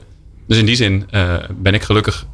[0.47, 2.27] Dus in die zin eh, ben ik gelukkig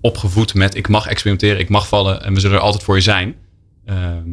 [0.00, 3.00] opgevoed met ik mag experimenteren, ik mag vallen en we zullen er altijd voor je
[3.00, 3.34] zijn.
[3.84, 4.28] Ehm,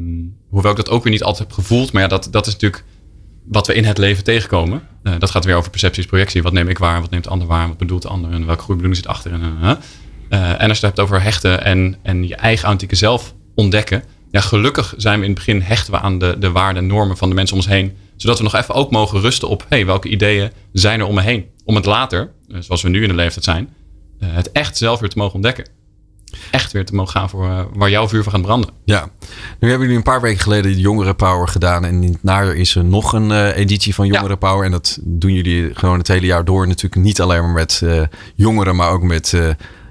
[0.50, 2.84] hoewel ik dat ook weer niet altijd heb gevoeld, maar ja, dat, dat is natuurlijk
[3.44, 4.82] wat we in het leven tegenkomen.
[5.04, 6.44] Eh, dat gaat weer over percepties, projectie.
[6.44, 8.64] Wat neem ik waar, wat neemt de ander waar, wat bedoelt de ander en welke
[8.64, 9.32] goede bedoeling zit achter.
[9.32, 9.42] En,
[10.30, 14.04] eh, en als je het hebt over hechten en, en je eigen authentieke zelf ontdekken.
[14.32, 17.18] Ja, gelukkig zijn we in het begin hechten we aan de, de waarden en normen
[17.18, 17.98] van de mensen om ons heen.
[18.16, 21.22] Zodat we nog even ook mogen rusten op hey, welke ideeën zijn er om me
[21.22, 21.46] heen.
[21.66, 23.70] Om het later, eh, zoals we nu in de leeftijd zijn,
[24.20, 25.68] eh, het echt zelf weer te mogen ontdekken.
[26.52, 28.70] Echt weer te mogen gaan voor eh, waar jouw vuur voor gaat branden.
[28.86, 29.10] Ja,
[29.60, 31.86] nu hebben jullie een paar weken geleden de Jongeren Power gedaan.
[31.86, 34.66] En in het najaar is er nog een editie van Jongeren Power.
[34.66, 36.68] En dat doen jullie gewoon het hele jaar door.
[36.68, 37.84] Natuurlijk niet alleen maar met
[38.36, 39.34] jongeren, maar ook met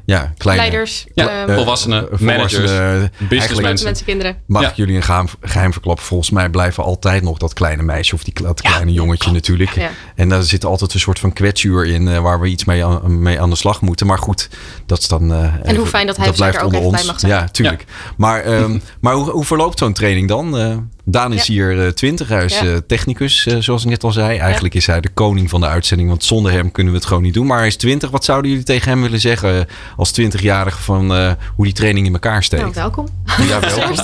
[0.04, 0.62] ja, kleine...
[0.62, 3.12] Leiders, Ja, ehm, eh, volwassenen, eh, managers, volwassenen.
[3.18, 3.62] businessmensen.
[3.62, 4.36] mensen, mensen, kinderen.
[4.46, 4.68] Mag Ja.
[4.68, 6.04] ik jullie een geheim, geheim verklappen?
[6.04, 9.70] Volgens mij blijven altijd nog dat kleine meisje of die, dat Ja, kleine jongetje natuurlijk.
[9.70, 9.90] Ja.
[10.14, 13.22] En daar zit altijd een soort van kwetsuur in eh, waar we iets mee aan,
[13.22, 14.06] mee aan de slag moeten.
[14.06, 14.48] Maar goed,
[14.86, 15.32] dat is dan.
[15.32, 17.32] eh, En hoe fijn dat hij zij er ook even bij mag zijn.
[17.32, 17.84] Ja, tuurlijk.
[18.16, 20.88] Maar, ehm, maar hoe, hoe verloopt zo'n training dan?
[21.04, 21.52] Daan is Ja.
[21.52, 22.64] hier eh, 20, hij is Ja.
[22.66, 24.38] eh, technicus, eh, zoals ik net al zei.
[24.38, 27.22] Eigenlijk is hij de koning van de uitzending, want zonder hem kunnen we het gewoon
[27.22, 27.46] niet doen.
[27.46, 28.10] Maar hij is 20.
[28.10, 31.12] Wat zouden jullie tegen hem willen zeggen als 20-jarige van
[31.56, 32.62] hoe die training in elkaar steekt?
[32.62, 33.08] Nou, welkom.
[33.48, 33.76] ja, wel.
[33.76, 34.02] nou, is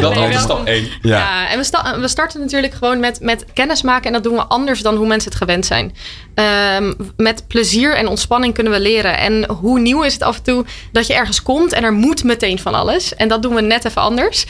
[0.00, 0.38] Dat Nee, is welkom.
[0.38, 0.88] stap 1.
[1.02, 1.48] Ja.
[1.50, 4.06] En we, sta- we starten natuurlijk gewoon met, met kennis maken.
[4.06, 5.94] En dat doen we anders dan hoe mensen het gewend zijn.
[6.34, 9.18] Ehm, met plezier en ontspanning kunnen we leren.
[9.18, 12.24] En hoe nieuw is het af en toe dat je ergens komt en er moet
[12.24, 13.14] meteen van alles.
[13.14, 14.46] En dat doen we net even anders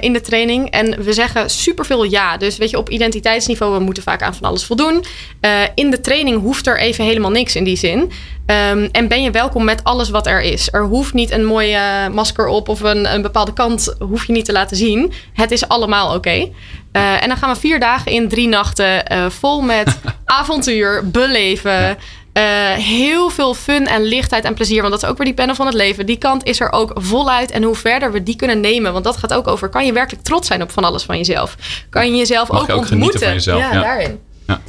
[0.00, 0.70] in de training.
[0.70, 2.36] En we zeggen superveel ja.
[2.36, 5.04] Dus weet je, op identiteitsniveau, we moeten vaak aan van alles voldoen.
[5.40, 8.10] Eh, in de training hoeft er even helemaal niks in die zin.
[8.46, 10.68] Ehm, en ben je welkom met alles wat er is.
[10.72, 14.44] Er hoeft niet een mooie masker op of een, een bepaalde kant hoef je niet
[14.44, 15.12] te laten zien.
[15.32, 16.48] Het is allemaal oké.
[16.92, 21.98] Eh, en dan gaan we vier dagen in, drie nachten eh, vol met avontuur, beleven.
[22.32, 24.80] Eh, heel veel fun en lichtheid en plezier.
[24.80, 26.06] Want dat is ook weer die pennen van het leven.
[26.06, 27.50] Die kant is er ook voluit.
[27.50, 28.92] En hoe verder we die kunnen nemen.
[28.92, 29.68] Want dat gaat ook over.
[29.68, 31.56] Kan je werkelijk trots zijn op van alles van jezelf?
[31.90, 33.20] Kan je jezelf Mag ook, je ook genieten ontmoeten?
[33.20, 33.80] van jezelf, Ja, ja.
[33.82, 34.18] daarin.
[34.46, 34.60] Ja.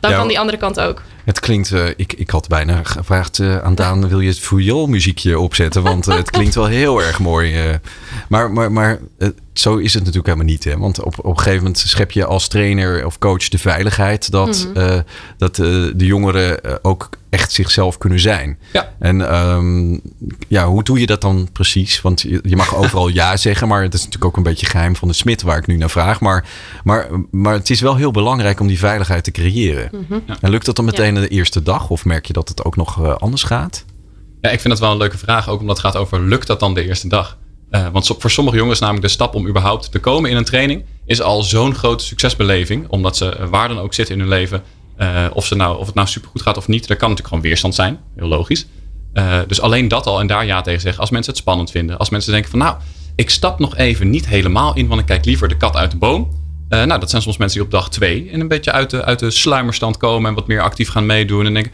[0.00, 1.02] Dan Ja, kan die andere kant ook.
[1.24, 5.38] Het klinkt, eh, ik, ik had bijna gevraagd eh, aan Daan, wil je het vioolmuziekje
[5.38, 5.82] opzetten?
[5.82, 7.54] Want het klinkt wel heel erg mooi.
[7.68, 7.74] eh.
[8.28, 8.98] Maar, maar, maar
[9.60, 10.64] zo is het natuurlijk helemaal niet.
[10.64, 10.78] Hè?
[10.78, 14.68] Want op, op een gegeven moment schep je als trainer of coach de veiligheid dat,
[14.74, 14.76] Mhm.
[14.78, 14.98] eh,
[15.38, 18.58] dat eh, de jongeren eh, ook echt zichzelf kunnen zijn.
[18.72, 18.92] Ja.
[18.98, 19.98] En ehm,
[20.48, 22.00] ja, hoe doe je dat dan precies?
[22.00, 24.96] Want je, je mag overal ja zeggen, maar het is natuurlijk ook een beetje geheim
[24.96, 26.20] van de smid waar ik nu naar vraag.
[26.20, 26.44] Maar,
[26.84, 29.90] maar, maar het is wel heel belangrijk om die veiligheid te creëren.
[29.92, 30.20] Mhm.
[30.40, 31.90] En lukt dat dan meteen de eerste dag?
[31.90, 33.84] Of merk je dat het ook nog anders gaat?
[34.40, 35.48] Ja, ik vind dat wel een leuke vraag.
[35.48, 37.38] Ook omdat het gaat over, lukt dat dan de eerste dag?
[37.70, 40.84] Eh, want voor sommige jongens namelijk de stap om überhaupt te komen in een training...
[41.04, 42.88] is al zo'n grote succesbeleving.
[42.88, 44.62] Omdat ze eh, waar dan ook zitten in hun leven.
[44.96, 46.82] eh, of, ze nou, of het nou supergoed gaat of niet.
[46.82, 47.98] Er kan natuurlijk gewoon weerstand zijn.
[48.16, 48.66] Heel logisch.
[49.46, 51.00] Dus alleen dat al en daar ja tegen zeggen.
[51.00, 51.98] Als mensen het spannend vinden.
[51.98, 52.76] Als mensen denken van nou,
[53.16, 54.88] ik stap nog even niet helemaal in.
[54.88, 56.28] Want ik kijk liever de kat uit de boom.
[56.68, 58.30] Nou, dat zijn soms mensen die op dag twee...
[58.30, 60.28] en een beetje uit de, uit de sluimerstand komen...
[60.28, 61.46] en wat meer actief gaan meedoen.
[61.46, 61.72] En denken,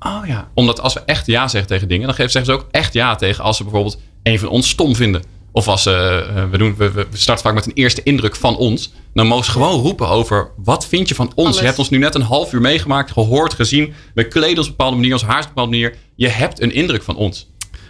[0.00, 0.50] Oh ja.
[0.54, 3.44] Omdat als we echt ja zeggen tegen dingen, dan geven ze ook echt ja tegen
[3.44, 5.22] als ze bijvoorbeeld een van ons stom vinden.
[5.52, 8.56] Of als ze, eh, we, doen, we, we starten vaak met een eerste indruk van
[8.56, 8.92] ons.
[9.14, 11.46] Dan mogen ze gewoon roepen over wat vind je van ons.
[11.46, 11.58] Alles.
[11.58, 13.94] Je hebt ons nu net een half uur meegemaakt, gehoord, gezien.
[14.14, 15.96] We kleden ons op een bepaalde manier, ons haar is op een bepaalde manier.
[16.14, 17.48] Je hebt een indruk van ons.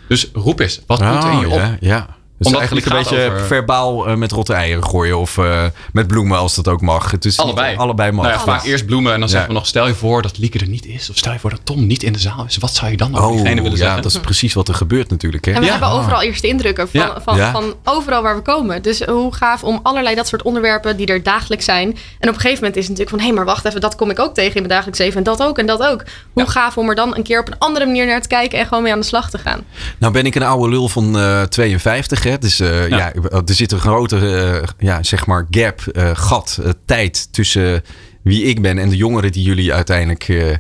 [0.09, 1.53] Dus roep eens, wat komt er in je op?
[1.53, 2.17] Ja, ja.
[2.41, 6.07] Dus Omdat eigenlijk een beetje over- verbaal eh, met rotte eieren gooien of eh, met
[6.07, 7.11] bloemen als dat ook mag.
[7.11, 7.77] Het is niet- Allebei.
[7.77, 8.25] allebei mag.
[8.25, 9.35] Nou ja, vaak eerst bloemen en dan Ja.
[9.35, 11.11] zeggen we nog, stel je voor dat Lieke er niet is.
[11.11, 12.57] Of stel je voor dat Tom niet in de zaal is.
[12.57, 14.03] Wat zou je dan over Oh, diegene willen ja, zeggen?
[14.03, 15.45] dat is precies wat er gebeurt natuurlijk.
[15.45, 15.53] Hè?
[15.53, 15.71] En we Ja.
[15.71, 17.21] hebben overal eerste indrukken van, Ja.
[17.25, 17.51] van, Ja.
[17.53, 18.83] van overal waar we komen.
[18.83, 21.89] Dus hoe gaaf om allerlei dat soort onderwerpen die er dagelijks zijn.
[22.19, 23.19] En op een gegeven moment is het natuurlijk van...
[23.19, 25.17] hé, hey, maar wacht even, dat kom ik ook tegen in mijn dagelijks leven.
[25.17, 26.05] En dat ook en dat ook.
[26.33, 28.59] Hoe gaaf om er dan een keer op een andere manier naar te kijken...
[28.59, 29.61] en gewoon mee aan de slag te gaan.
[29.99, 32.29] Nou ben ik een oude lul van eh 52.
[32.31, 32.39] Hè?
[32.39, 32.97] Dus eh, ja.
[32.99, 33.13] Ja.
[33.31, 37.83] er zit een grote eh, ja, zeg maar gap, eh, gat, eh, tijd tussen
[38.23, 40.59] wie ik ben en de jongeren die jullie uiteindelijk eh, eh,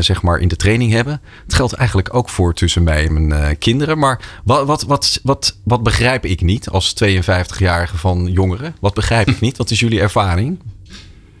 [0.00, 1.20] zeg maar in de training hebben.
[1.44, 3.98] Het geldt eigenlijk ook voor tussen mij en mijn eh, kinderen.
[3.98, 8.74] Maar wat, wat, wat, wat, wat begrijp ik niet als 52-jarige van jongeren?
[8.80, 9.56] Wat begrijp ik niet?
[9.56, 10.58] Wat is jullie ervaring?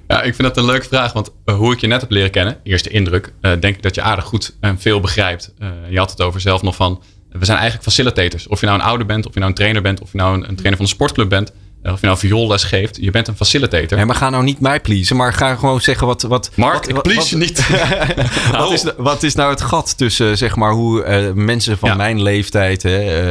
[0.06, 1.12] Ja, ik vind dat een leuke vraag.
[1.12, 3.94] Want eh, hoe ik je net heb leren kennen, eerste indruk, eh, denk ik dat
[3.94, 5.52] je aardig goed en veel begrijpt.
[5.58, 7.02] Eh, je had het over zelf nog van,
[7.38, 8.46] we zijn eigenlijk facilitators.
[8.46, 10.34] Of je nou een ouder bent, of je nou een trainer bent, of je nou
[10.34, 12.96] een, een trainer van een sportclub bent, eh, of je nou vioolles geeft.
[13.00, 13.98] Je bent een facilitator.
[13.98, 16.22] Ja, maar ga nou niet mij pleasen, maar ga gewoon zeggen wat.
[16.22, 17.68] wat Mark, wat, ik please wat- je niet.
[18.58, 21.94] Wat is, wat is nou het gat tussen zeg maar, hoe eh, mensen van Ja.
[21.94, 23.30] mijn leeftijd hè, eh,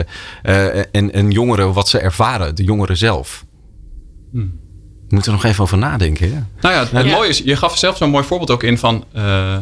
[0.80, 3.46] eh, en, en jongeren, wat ze ervaren, de jongeren zelf?
[4.32, 4.64] Hmm.
[5.08, 6.26] We moeten er nog even over nadenken.
[6.34, 6.40] Hè?
[6.62, 7.16] Nou ja, het Ja.
[7.16, 9.60] mooie is, je gaf zelf zo'n mooi voorbeeld ook in van, eh, eh,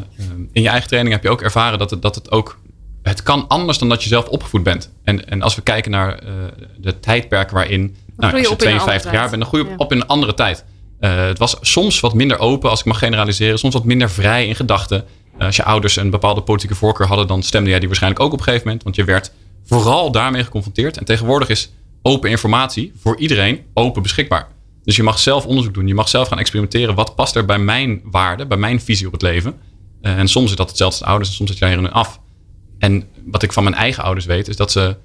[0.51, 2.59] in je eigen training heb je ook ervaren dat het, dat het ook,
[3.03, 4.91] het kan anders dan dat je zelf opgevoed bent.
[5.03, 6.33] En, en als we kijken naar eh,
[6.77, 9.49] de tijdperken waarin, nou, als je je op in een 52 andere jaar bent, dan
[9.49, 10.65] groei je op in een andere tijd.
[10.99, 14.47] Eh, het was soms wat minder open, als ik mag generaliseren, soms wat minder vrij
[14.47, 15.05] in gedachten.
[15.37, 18.31] Eh, als je ouders een bepaalde politieke voorkeur hadden, dan stemde jij die waarschijnlijk ook
[18.31, 19.31] op een gegeven moment, want je werd
[19.65, 20.97] vooral daarmee geconfronteerd.
[20.97, 24.47] En tegenwoordig is open informatie voor iedereen open beschikbaar.
[24.83, 25.87] Dus je mag zelf onderzoek doen.
[25.87, 26.95] Je mag zelf gaan experimenteren.
[26.95, 29.55] Wat past er bij mijn waarde, bij mijn visie op het leven?
[30.01, 32.19] En soms is dat hetzelfde als ouders en soms zit jij er af.
[32.83, 34.95] En wat ik van mijn eigen ouders weet, is dat ze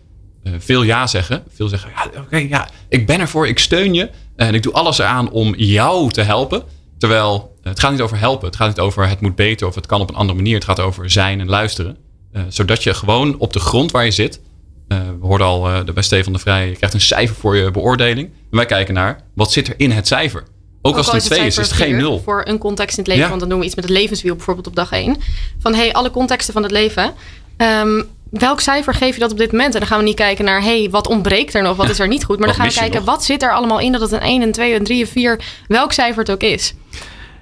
[0.43, 1.45] eh, veel ja zeggen.
[1.55, 4.11] Veel zeggen, ja, oké, ja, ik ben ervoor, ik steun je.
[4.37, 6.63] En ik doe alles eraan om jou te helpen.
[6.99, 8.47] Terwijl eh, het gaat niet over helpen.
[8.47, 10.55] Het gaat niet over het moet beter of het kan op een andere manier.
[10.55, 11.97] Het gaat over zijn en luisteren.
[12.33, 14.41] Eh, zodat je gewoon op de grond waar je zit.
[14.89, 18.29] we hoorden al eh, bij Stefan de Vrij, je krijgt een cijfer voor je beoordeling.
[18.29, 20.45] En wij kijken naar, wat zit er in het cijfer?
[20.83, 22.21] Ook, als al het een 2 is, is het geen vier 0.
[22.21, 23.23] Voor een context in het leven.
[23.23, 23.29] Ja.
[23.29, 25.17] Want dan doen we iets met het levenswiel bijvoorbeeld op dag 1.
[25.59, 27.15] Van hey, alle contexten van het leven.
[27.59, 29.75] Ehm, welk cijfer geef je dat op dit moment?
[29.75, 31.77] En dan gaan we niet kijken naar hey, wat ontbreekt er nog?
[31.77, 32.39] Wat is er niet goed?
[32.39, 33.15] Maar Wat dan gaan we kijken, nog?
[33.15, 33.93] wat zit er allemaal in?
[33.93, 36.75] Dat het een 1, een 2, een 3, een 4, welk cijfer het ook is.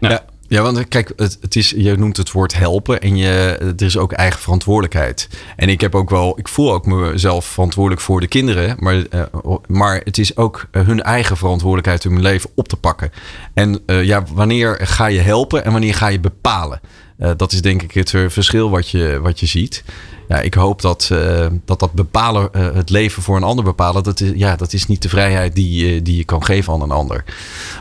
[0.00, 0.10] Ja.
[0.10, 0.24] Ja.
[0.48, 3.84] Ja, want eh, kijk, het, het is, je noemt het woord helpen en je, er
[3.84, 5.28] is ook eigen verantwoordelijkheid.
[5.56, 9.22] En ik heb ook wel, ik voel ook mezelf verantwoordelijk voor de kinderen, maar, eh,
[9.66, 13.10] maar het is ook eh, hun eigen verantwoordelijkheid om hun leven op te pakken.
[13.54, 16.80] En eh, ja, wanneer ga je helpen en wanneer ga je bepalen?
[17.18, 19.84] Eh, dat is denk ik het eh, verschil wat je, wat je ziet.
[20.28, 24.20] Ja, ik hoop dat eh, dat, dat bepalen, het leven voor een ander bepalen, dat
[24.20, 27.24] is, ja, dat is niet de vrijheid die, die je kan geven aan een ander.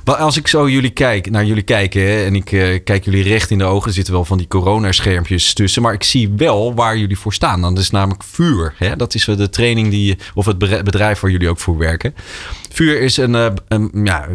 [0.04, 2.46] Maar als ik zo jullie kijk, naar jullie kijken en ik
[2.84, 6.04] kijk jullie recht in de ogen, er zitten wel van die coronaschermpjes tussen, maar ik
[6.04, 7.62] zie wel waar jullie voor staan.
[7.62, 8.74] Dat is namelijk vuur.
[8.78, 8.96] Hè?
[8.96, 12.16] Dat is de training die, of het bedrijf- waar jullie ook voor werken.
[12.72, 13.34] Vuur is een,
[13.68, 14.28] een, ja,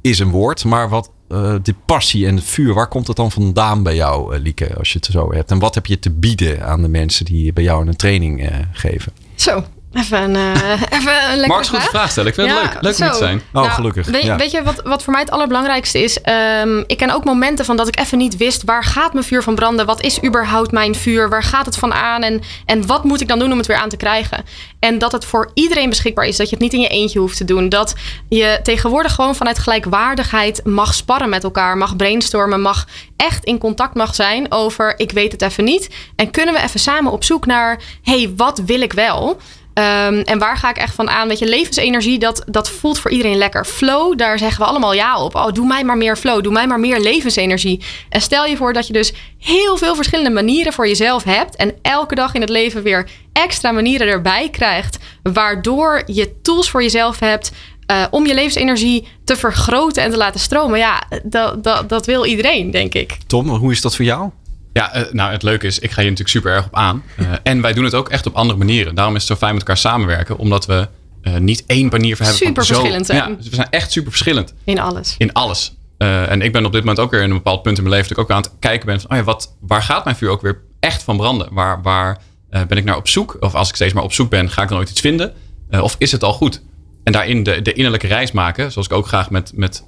[0.00, 3.30] is een woord, maar wat eh, de passie en het vuur, waar komt het dan
[3.30, 5.50] vandaan bij jou, eh, Lieke, als je het zo hebt?
[5.50, 8.56] En wat heb je te bieden aan de mensen die bij jou een training eh,
[8.72, 9.12] geven?
[9.34, 9.64] Zo,
[9.94, 12.28] Even een, uh, even een Mark is goed de vraag stellen.
[12.28, 12.72] Ik vind het leuk.
[12.80, 13.42] Leuk om te zijn.
[13.52, 14.06] Oh, gelukkig.
[14.06, 14.36] Weet, ja.
[14.36, 16.18] weet, je wat, wat voor mij het allerbelangrijkste is?
[16.62, 18.62] Um, ik ken ook momenten van dat ik even niet wist...
[18.64, 19.86] waar gaat mijn vuur van branden?
[19.86, 21.28] Wat is überhaupt mijn vuur?
[21.28, 22.22] Waar gaat het van aan?
[22.22, 24.44] En, en wat moet ik dan doen om het weer aan te krijgen?
[24.78, 26.36] En dat het voor iedereen beschikbaar is.
[26.36, 27.68] Dat je het niet in je eentje hoeft te doen.
[27.68, 27.94] Dat
[28.28, 31.76] je tegenwoordig gewoon vanuit gelijkwaardigheid mag sparren met elkaar.
[31.76, 32.60] Mag brainstormen.
[32.60, 32.86] Mag
[33.16, 34.94] echt in contact mag zijn over...
[34.96, 35.90] ik weet het even niet.
[36.16, 37.80] En kunnen we even samen op zoek naar...
[38.02, 39.40] hey, wat wil ik wel?
[39.78, 41.28] Um, en waar ga ik echt van aan?
[41.28, 43.64] Weet je, levensenergie, dat, dat voelt voor iedereen lekker.
[43.64, 45.34] Flow, daar zeggen we allemaal ja op.
[45.34, 46.42] Oh, doe mij maar meer flow.
[46.42, 47.82] Doe mij maar meer levensenergie.
[48.08, 51.56] En stel je voor dat je dus heel veel verschillende manieren voor jezelf hebt.
[51.56, 54.98] En elke dag in het leven weer extra manieren erbij krijgt.
[55.22, 57.52] Waardoor je tools voor jezelf hebt.
[57.90, 60.78] Uh, om je levensenergie te vergroten en te laten stromen.
[60.78, 63.16] Ja, dat, dat, dat wil iedereen, denk ik.
[63.26, 64.30] Tom, hoe is dat voor jou?
[64.74, 67.02] Ja, uh, nou het leuke is, ik ga hier natuurlijk super erg op aan.
[67.16, 68.94] Uh, en wij doen het ook echt op andere manieren.
[68.94, 70.38] Daarom is het zo fijn met elkaar samenwerken.
[70.38, 70.88] Omdat we
[71.22, 72.46] uh, niet één manier voor hebben.
[72.46, 74.54] Super verschillend Ja, dus we zijn echt super verschillend.
[74.64, 75.14] In alles.
[75.18, 75.76] In alles.
[75.98, 78.08] en ik ben op dit moment ook weer in een bepaald punt in mijn leven...
[78.14, 79.10] dat ik ook aan het kijken ben van...
[79.10, 81.48] Oh ja, wat, waar gaat mijn vuur ook weer echt van branden?
[81.50, 82.18] Waar, waar
[82.50, 83.36] ben ik naar op zoek?
[83.40, 85.32] Of als ik steeds maar op zoek ben, ga ik dan ooit iets vinden?
[85.70, 86.62] of is het al goed?
[87.04, 88.72] En daarin de, de innerlijke reis maken.
[88.72, 89.84] Zoals ik ook graag met, met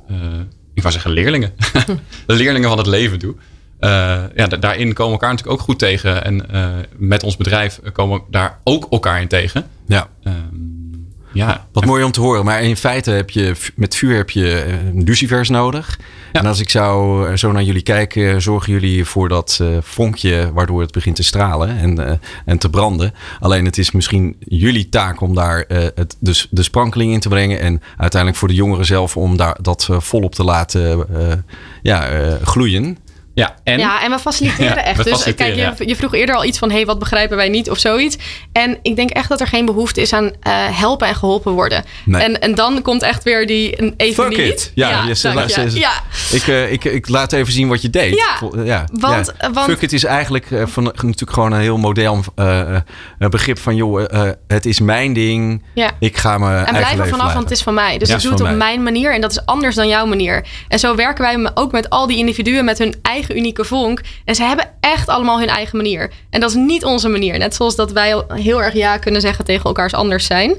[0.74, 1.52] ik wou zeggen leerlingen.
[2.26, 3.34] de leerlingen van het leven doe.
[3.86, 6.24] Uh, ja, daarin komen we elkaar natuurlijk ook goed tegen.
[6.24, 9.66] En uh, met ons bedrijf komen we daar ook elkaar in tegen.
[9.86, 10.08] Ja.
[10.24, 10.32] Uh,
[11.32, 11.66] ja.
[11.72, 12.44] Wat mooi om te horen.
[12.44, 14.74] Maar in feite heb je met vuur heb je eh,
[15.04, 15.98] lucifers nodig.
[16.32, 16.40] Ja.
[16.40, 20.92] En als ik zou zo naar jullie kijken, zorgen jullie voor dat vonkje waardoor het
[20.92, 23.14] begint te stralen en, en te branden.
[23.40, 27.60] Alleen het is misschien jullie taak om daar het, dus de sprankeling in te brengen.
[27.60, 31.06] En uiteindelijk voor de jongeren zelf om daar, dat volop te laten
[31.82, 32.08] ja,
[32.42, 32.98] gloeien.
[33.36, 34.96] Ja, en, ja, en we faciliteren Ja, echt.
[34.96, 37.48] we dus faciliteren, kijk, je, je vroeg eerder al iets van: hey, wat begrijpen wij
[37.48, 38.16] niet of zoiets.
[38.52, 41.84] En ik denk echt dat er geen behoefte is aan eh, helpen en geholpen worden.
[42.04, 42.22] Nee.
[42.22, 44.46] En, en dan komt echt weer die even Fuck niet.
[44.52, 44.72] it.
[44.74, 45.14] Ja, je.
[45.14, 45.92] ze- ja.
[46.30, 48.14] Ik, eh, ik, ik laat even zien wat je deed.
[48.14, 49.50] Ja, ja, want- ja.
[49.52, 52.80] want- Fuck it is eigenlijk eh, van, natuurlijk gewoon een heel modern eh, eh,
[53.30, 53.76] begrip van...
[53.76, 55.62] joh, eh, het is mijn ding.
[55.74, 55.90] Ja.
[55.98, 57.98] Ik ga me En blijf er vanaf, want het is van mij.
[57.98, 58.56] Dus Ja, ik doe het op mij.
[58.56, 60.46] mijn manier en dat is anders dan jouw manier.
[60.68, 64.00] En zo werken wij ook met al die individuen met hun eigen unieke vonk.
[64.24, 66.10] En ze hebben echt allemaal hun eigen manier.
[66.30, 67.38] En dat is niet onze manier.
[67.38, 70.56] Net zoals dat wij heel erg ja kunnen zeggen tegen elkaars anders zijn.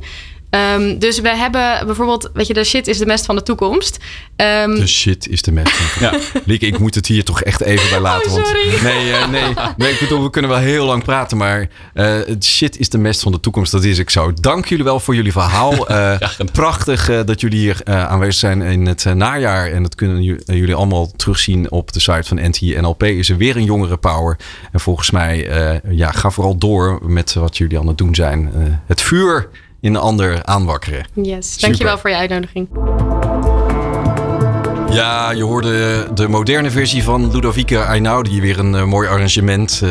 [0.50, 3.98] Ehm, dus we hebben bijvoorbeeld, weet je, de shit is de mest van de toekomst.
[4.36, 6.00] Ehm, De shit is de mest.
[6.00, 6.14] Ja.
[6.46, 8.32] Lieke, ik moet het hier toch echt even bij laten.
[8.32, 8.70] Oh, sorry.
[8.70, 12.06] Want, nee, eh, nee, nee, ik bedoel, we kunnen wel heel lang praten, maar eh,
[12.26, 13.72] het shit is de mest van de toekomst.
[13.72, 14.34] Dat is ik zo.
[14.34, 15.76] Dank jullie wel voor jullie verhaal.
[15.98, 16.16] Eh,
[16.52, 19.72] prachtig eh, dat jullie hier eh, aanwezig zijn in het najaar.
[19.72, 23.04] En dat kunnen ju- jullie allemaal terugzien op de site van NTNLP.
[23.04, 24.38] Is er weer een jongere power.
[24.72, 28.52] En volgens mij, eh, ja, ga vooral door met wat jullie aan het doen zijn.
[28.56, 31.06] Eh, het vuur in een ander aanwakkeren.
[31.14, 32.68] yes, dankjewel voor je uitnodiging.
[34.90, 38.42] Ja, je hoorde de moderne versie van Ludovica Einaudi.
[38.42, 39.82] Weer een eh, mooi arrangement.
[39.84, 39.90] Eh,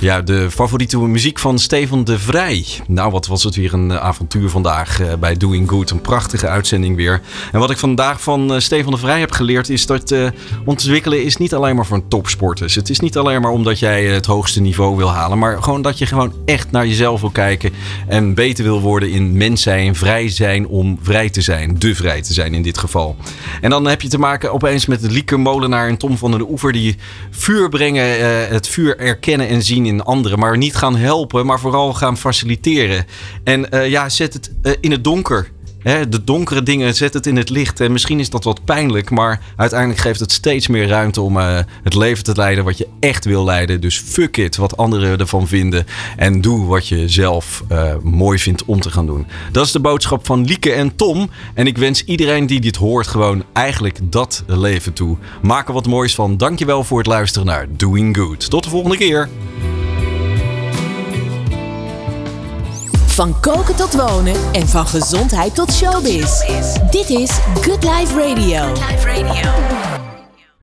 [0.00, 2.66] ja, de favoriete muziek van Stefan de Vrij.
[2.86, 5.90] Nou, wat was het weer een eh, avontuur vandaag eh, bij Doing Good.
[5.90, 7.20] Een prachtige uitzending weer.
[7.52, 9.68] En wat ik vandaag van eh, Stefan de Vrij heb geleerd...
[9.68, 10.14] is dat
[10.64, 12.74] ontwikkelen is niet alleen maar voor topsporters.
[12.74, 15.38] Het is niet alleen maar omdat jij het hoogste niveau wil halen...
[15.38, 17.72] maar gewoon dat je gewoon echt naar jezelf wil kijken...
[18.08, 21.78] en beter wil worden in mens zijn, vrij zijn om vrij te zijn.
[21.78, 23.16] De vrij te zijn in dit geval.
[23.60, 26.72] En dan heb je te maken opeens met Lieke Molenaar en Tom van den Oever...
[26.72, 26.96] die
[27.30, 30.38] vuur brengen, het vuur erkennen en zien in anderen...
[30.38, 33.06] maar niet gaan helpen, maar vooral gaan faciliteren.
[33.44, 35.50] En eh, ja, zet het eh, in het donker...
[35.82, 37.80] Hè, de donkere dingen, zet het in het licht.
[37.80, 41.58] En misschien is dat wat pijnlijk, maar uiteindelijk geeft het steeds meer ruimte om eh,
[41.82, 43.80] het leven te leiden wat je echt wil leiden.
[43.80, 45.86] Dus fuck it, wat anderen ervan vinden.
[46.16, 49.26] En doe wat je zelf eh, mooi vindt om te gaan doen.
[49.52, 51.30] Dat is de boodschap van Lieke en Tom.
[51.54, 55.16] En ik wens iedereen die dit hoort gewoon eigenlijk dat leven toe.
[55.42, 56.36] Maak er wat moois van.
[56.36, 58.50] Dankjewel voor het luisteren naar Doing Good.
[58.50, 59.28] Tot de volgende keer.
[63.20, 66.40] Van koken tot wonen en van gezondheid tot showbiz.
[66.90, 68.72] Dit is Good Life Radio.
[68.72, 70.09] Live Radio.